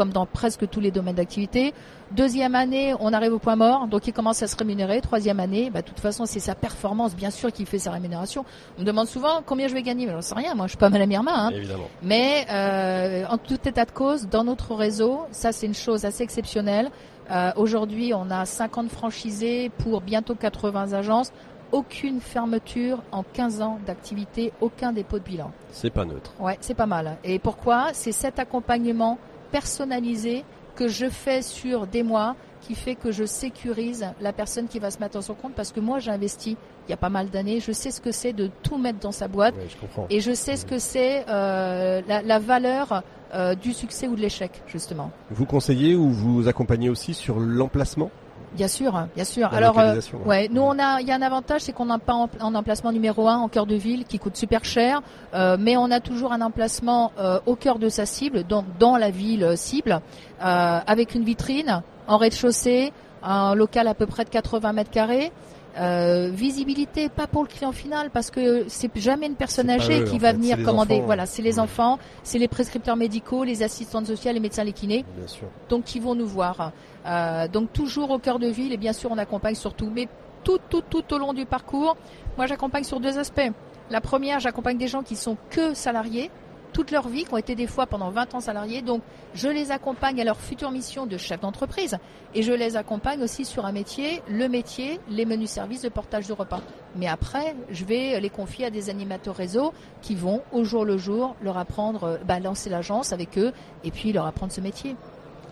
comme 0.00 0.12
dans 0.12 0.24
presque 0.24 0.66
tous 0.70 0.80
les 0.80 0.90
domaines 0.90 1.16
d'activité. 1.16 1.74
Deuxième 2.12 2.54
année, 2.54 2.94
on 3.00 3.12
arrive 3.12 3.34
au 3.34 3.38
point 3.38 3.54
mort, 3.54 3.86
donc 3.86 4.06
il 4.06 4.14
commence 4.14 4.42
à 4.42 4.46
se 4.46 4.56
rémunérer. 4.56 5.02
Troisième 5.02 5.38
année, 5.40 5.68
bah, 5.68 5.82
de 5.82 5.86
toute 5.86 6.00
façon, 6.00 6.24
c'est 6.24 6.40
sa 6.40 6.54
performance, 6.54 7.14
bien 7.14 7.28
sûr, 7.28 7.52
qui 7.52 7.66
fait 7.66 7.78
sa 7.78 7.90
rémunération. 7.90 8.46
On 8.78 8.80
me 8.80 8.86
demande 8.86 9.08
souvent 9.08 9.42
combien 9.44 9.68
je 9.68 9.74
vais 9.74 9.82
gagner, 9.82 10.06
mais 10.06 10.12
j'en 10.12 10.22
sais 10.22 10.34
rien. 10.34 10.54
Moi, 10.54 10.68
je 10.68 10.70
suis 10.70 10.78
pas 10.78 10.88
mal 10.88 11.02
à 11.02 11.06
Mirma. 11.06 11.32
Hein. 11.34 11.50
Évidemment. 11.50 11.84
Mais 12.02 12.46
euh, 12.50 13.26
en 13.28 13.36
tout 13.36 13.58
état 13.68 13.84
de 13.84 13.90
cause, 13.90 14.26
dans 14.26 14.42
notre 14.42 14.74
réseau, 14.74 15.26
ça 15.32 15.52
c'est 15.52 15.66
une 15.66 15.74
chose 15.74 16.06
assez 16.06 16.22
exceptionnelle. 16.22 16.90
Euh, 17.30 17.50
Aujourd'hui, 17.56 18.14
on 18.14 18.30
a 18.30 18.46
50 18.46 18.88
franchisés 18.88 19.68
pour 19.68 20.00
bientôt 20.00 20.34
80 20.34 20.94
agences. 20.94 21.30
Aucune 21.72 22.22
fermeture 22.22 23.02
en 23.12 23.22
15 23.22 23.60
ans 23.60 23.78
d'activité, 23.86 24.54
aucun 24.62 24.92
dépôt 24.92 25.18
de 25.18 25.24
bilan. 25.24 25.52
C'est 25.72 25.90
pas 25.90 26.06
neutre. 26.06 26.32
Ouais, 26.40 26.56
c'est 26.62 26.74
pas 26.74 26.86
mal. 26.86 27.18
Et 27.22 27.38
pourquoi? 27.38 27.88
C'est 27.92 28.12
cet 28.12 28.38
accompagnement 28.38 29.18
personnalisé 29.50 30.44
que 30.76 30.88
je 30.88 31.08
fais 31.08 31.42
sur 31.42 31.86
des 31.86 32.02
mois 32.02 32.36
qui 32.60 32.74
fait 32.74 32.94
que 32.94 33.10
je 33.10 33.24
sécurise 33.24 34.06
la 34.20 34.32
personne 34.32 34.68
qui 34.68 34.78
va 34.78 34.90
se 34.90 34.98
mettre 34.98 35.16
à 35.16 35.22
son 35.22 35.34
compte 35.34 35.54
parce 35.54 35.72
que 35.72 35.80
moi 35.80 35.98
j'ai 35.98 36.10
investi 36.10 36.56
il 36.86 36.90
y 36.90 36.94
a 36.94 36.96
pas 36.96 37.08
mal 37.08 37.30
d'années, 37.30 37.60
je 37.60 37.72
sais 37.72 37.90
ce 37.90 38.00
que 38.00 38.12
c'est 38.12 38.32
de 38.32 38.50
tout 38.62 38.76
mettre 38.76 38.98
dans 38.98 39.12
sa 39.12 39.28
boîte 39.28 39.54
je 39.68 40.14
et 40.14 40.20
je 40.20 40.32
sais 40.32 40.56
ce 40.56 40.66
que 40.66 40.78
c'est 40.78 41.24
euh, 41.28 42.02
la, 42.06 42.22
la 42.22 42.38
valeur 42.38 43.02
euh, 43.32 43.54
du 43.54 43.72
succès 43.72 44.08
ou 44.08 44.16
de 44.16 44.20
l'échec, 44.20 44.50
justement. 44.66 45.12
Vous 45.30 45.46
conseillez 45.46 45.94
ou 45.94 46.10
vous 46.10 46.48
accompagnez 46.48 46.88
aussi 46.88 47.14
sur 47.14 47.38
l'emplacement? 47.38 48.10
Bien 48.52 48.68
sûr, 48.68 49.06
bien 49.14 49.24
sûr. 49.24 49.48
La 49.50 49.58
Alors, 49.58 49.78
euh, 49.78 50.00
ouais. 50.26 50.48
nous 50.50 50.62
on 50.62 50.78
a, 50.78 51.00
il 51.00 51.06
y 51.06 51.12
a 51.12 51.14
un 51.14 51.22
avantage, 51.22 51.62
c'est 51.62 51.72
qu'on 51.72 51.86
n'a 51.86 51.98
pas 51.98 52.14
en, 52.14 52.28
en 52.40 52.54
emplacement 52.54 52.90
numéro 52.90 53.28
un 53.28 53.36
en 53.36 53.48
cœur 53.48 53.66
de 53.66 53.76
ville 53.76 54.04
qui 54.04 54.18
coûte 54.18 54.36
super 54.36 54.64
cher, 54.64 55.02
euh, 55.34 55.56
mais 55.58 55.76
on 55.76 55.90
a 55.90 56.00
toujours 56.00 56.32
un 56.32 56.40
emplacement 56.40 57.12
euh, 57.18 57.38
au 57.46 57.54
cœur 57.54 57.78
de 57.78 57.88
sa 57.88 58.06
cible, 58.06 58.44
donc 58.44 58.64
dans 58.78 58.96
la 58.96 59.10
ville 59.10 59.56
cible, 59.56 60.00
euh, 60.42 60.78
avec 60.84 61.14
une 61.14 61.22
vitrine 61.22 61.82
en 62.08 62.16
rez-de-chaussée, 62.16 62.92
un 63.22 63.54
local 63.54 63.86
à 63.86 63.94
peu 63.94 64.06
près 64.06 64.24
de 64.24 64.30
80 64.30 64.72
mètres 64.72 64.90
carrés. 64.90 65.30
Euh, 65.78 66.30
visibilité 66.32 67.08
pas 67.08 67.26
pour 67.26 67.42
le 67.42 67.48
client 67.48 67.72
final 67.72 68.10
parce 68.10 68.30
que 68.30 68.64
c'est 68.68 68.90
jamais 68.98 69.26
une 69.26 69.36
personne 69.36 69.70
âgée 69.70 70.00
eux, 70.00 70.04
qui 70.04 70.18
va 70.18 70.30
fait, 70.30 70.36
venir 70.36 70.62
commander. 70.64 70.96
enfants. 70.96 71.06
Voilà, 71.06 71.26
c'est 71.26 71.42
les 71.42 71.58
enfants, 71.60 71.98
c'est 72.24 72.38
les 72.38 72.48
prescripteurs 72.48 72.96
médicaux, 72.96 73.44
les 73.44 73.62
assistantes 73.62 74.06
sociales, 74.06 74.34
les 74.34 74.40
médecins, 74.40 74.64
les 74.64 74.72
kinés 74.72 75.04
Bien 75.16 75.28
sûr. 75.28 75.46
donc 75.68 75.84
qui 75.84 76.00
vont 76.00 76.14
nous 76.14 76.26
voir. 76.26 76.72
Euh, 77.06 77.46
donc 77.48 77.72
toujours 77.72 78.10
au 78.10 78.18
cœur 78.18 78.38
de 78.38 78.48
ville 78.48 78.72
et 78.72 78.76
bien 78.76 78.92
sûr 78.92 79.10
on 79.12 79.18
accompagne 79.18 79.54
surtout, 79.54 79.90
mais 79.94 80.08
tout 80.42 80.58
tout 80.68 80.82
tout 80.82 81.14
au 81.14 81.18
long 81.18 81.32
du 81.32 81.46
parcours. 81.46 81.96
Moi 82.36 82.46
j'accompagne 82.46 82.84
sur 82.84 82.98
deux 82.98 83.18
aspects. 83.18 83.50
La 83.90 84.00
première, 84.00 84.38
j'accompagne 84.38 84.78
des 84.78 84.88
gens 84.88 85.02
qui 85.02 85.16
sont 85.16 85.36
que 85.50 85.74
salariés 85.74 86.30
toute 86.72 86.90
leur 86.90 87.08
vie, 87.08 87.24
qui 87.24 87.34
ont 87.34 87.36
été 87.36 87.54
des 87.54 87.66
fois 87.66 87.86
pendant 87.86 88.10
20 88.10 88.34
ans 88.34 88.40
salariés. 88.40 88.82
Donc 88.82 89.02
je 89.34 89.48
les 89.48 89.70
accompagne 89.70 90.20
à 90.20 90.24
leur 90.24 90.40
future 90.40 90.70
mission 90.70 91.06
de 91.06 91.16
chef 91.16 91.40
d'entreprise 91.40 91.98
et 92.34 92.42
je 92.42 92.52
les 92.52 92.76
accompagne 92.76 93.22
aussi 93.22 93.44
sur 93.44 93.66
un 93.66 93.72
métier, 93.72 94.22
le 94.28 94.48
métier, 94.48 95.00
les 95.08 95.24
menus 95.24 95.50
services 95.50 95.82
de 95.82 95.88
portage 95.88 96.26
de 96.26 96.32
repas. 96.32 96.62
Mais 96.96 97.06
après, 97.06 97.54
je 97.70 97.84
vais 97.84 98.18
les 98.20 98.30
confier 98.30 98.66
à 98.66 98.70
des 98.70 98.90
animateurs 98.90 99.36
réseau 99.36 99.72
qui 100.02 100.14
vont 100.14 100.42
au 100.52 100.64
jour 100.64 100.84
le 100.84 100.96
jour 100.98 101.36
leur 101.42 101.58
apprendre, 101.58 102.04
euh, 102.04 102.16
bah, 102.26 102.40
lancer 102.40 102.70
l'agence 102.70 103.12
avec 103.12 103.38
eux 103.38 103.52
et 103.84 103.90
puis 103.90 104.12
leur 104.12 104.26
apprendre 104.26 104.52
ce 104.52 104.60
métier. 104.60 104.96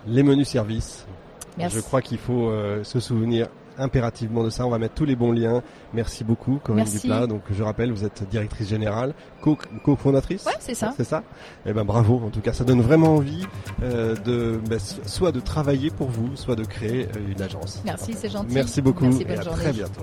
Les 0.07 0.23
menus 0.23 0.49
services. 0.49 1.07
Merci. 1.57 1.77
Je 1.77 1.83
crois 1.83 2.03
qu'il 2.03 2.19
faut 2.19 2.49
euh, 2.49 2.85
se 2.85 3.01
souvenir 3.01 3.49
impérativement 3.79 4.45
de 4.45 4.51
ça. 4.51 4.67
On 4.67 4.71
va 4.71 4.79
mettre 4.79 4.95
tous 4.95 5.05
les 5.05 5.17
bons 5.17 5.33
liens. 5.33 5.63
Merci 5.95 6.25
beaucoup, 6.25 6.59
Corinne 6.63 6.85
Merci. 6.85 7.01
Duplat. 7.01 7.27
Donc, 7.27 7.43
je 7.51 7.63
rappelle, 7.63 7.93
vous 7.93 8.05
êtes 8.05 8.29
directrice 8.31 8.69
générale, 8.69 9.15
co- 9.41 9.57
co-fondatrice. 9.85 10.45
Ouais, 10.47 10.53
c'est 10.61 10.75
ça. 10.75 10.93
C'est 10.97 11.05
ça. 11.05 11.23
Eh 11.67 11.73
ben 11.73 11.85
bravo. 11.85 12.21
En 12.27 12.31
tout 12.31 12.41
cas, 12.41 12.53
ça 12.53 12.65
donne 12.65 12.81
vraiment 12.81 13.15
envie 13.17 13.47
euh, 13.83 14.15
de 14.25 14.61
ben, 14.69 14.79
so- 14.79 15.01
soit 15.07 15.33
de 15.33 15.41
travailler 15.41 15.91
pour 15.91 16.09
vous, 16.09 16.37
soit 16.37 16.57
de 16.57 16.65
créer 16.65 17.05
euh, 17.17 17.33
une 17.33 17.41
agence. 17.43 17.81
Merci, 17.85 18.15
c'est 18.15 18.29
gentil. 18.31 18.55
Merci 18.55 18.83
beaucoup 18.83 19.05
Merci, 19.05 19.23
et 19.23 19.25
bonne 19.25 19.39
à 19.39 19.43
journée. 19.43 19.63
très 19.63 19.73
bientôt. 19.73 20.03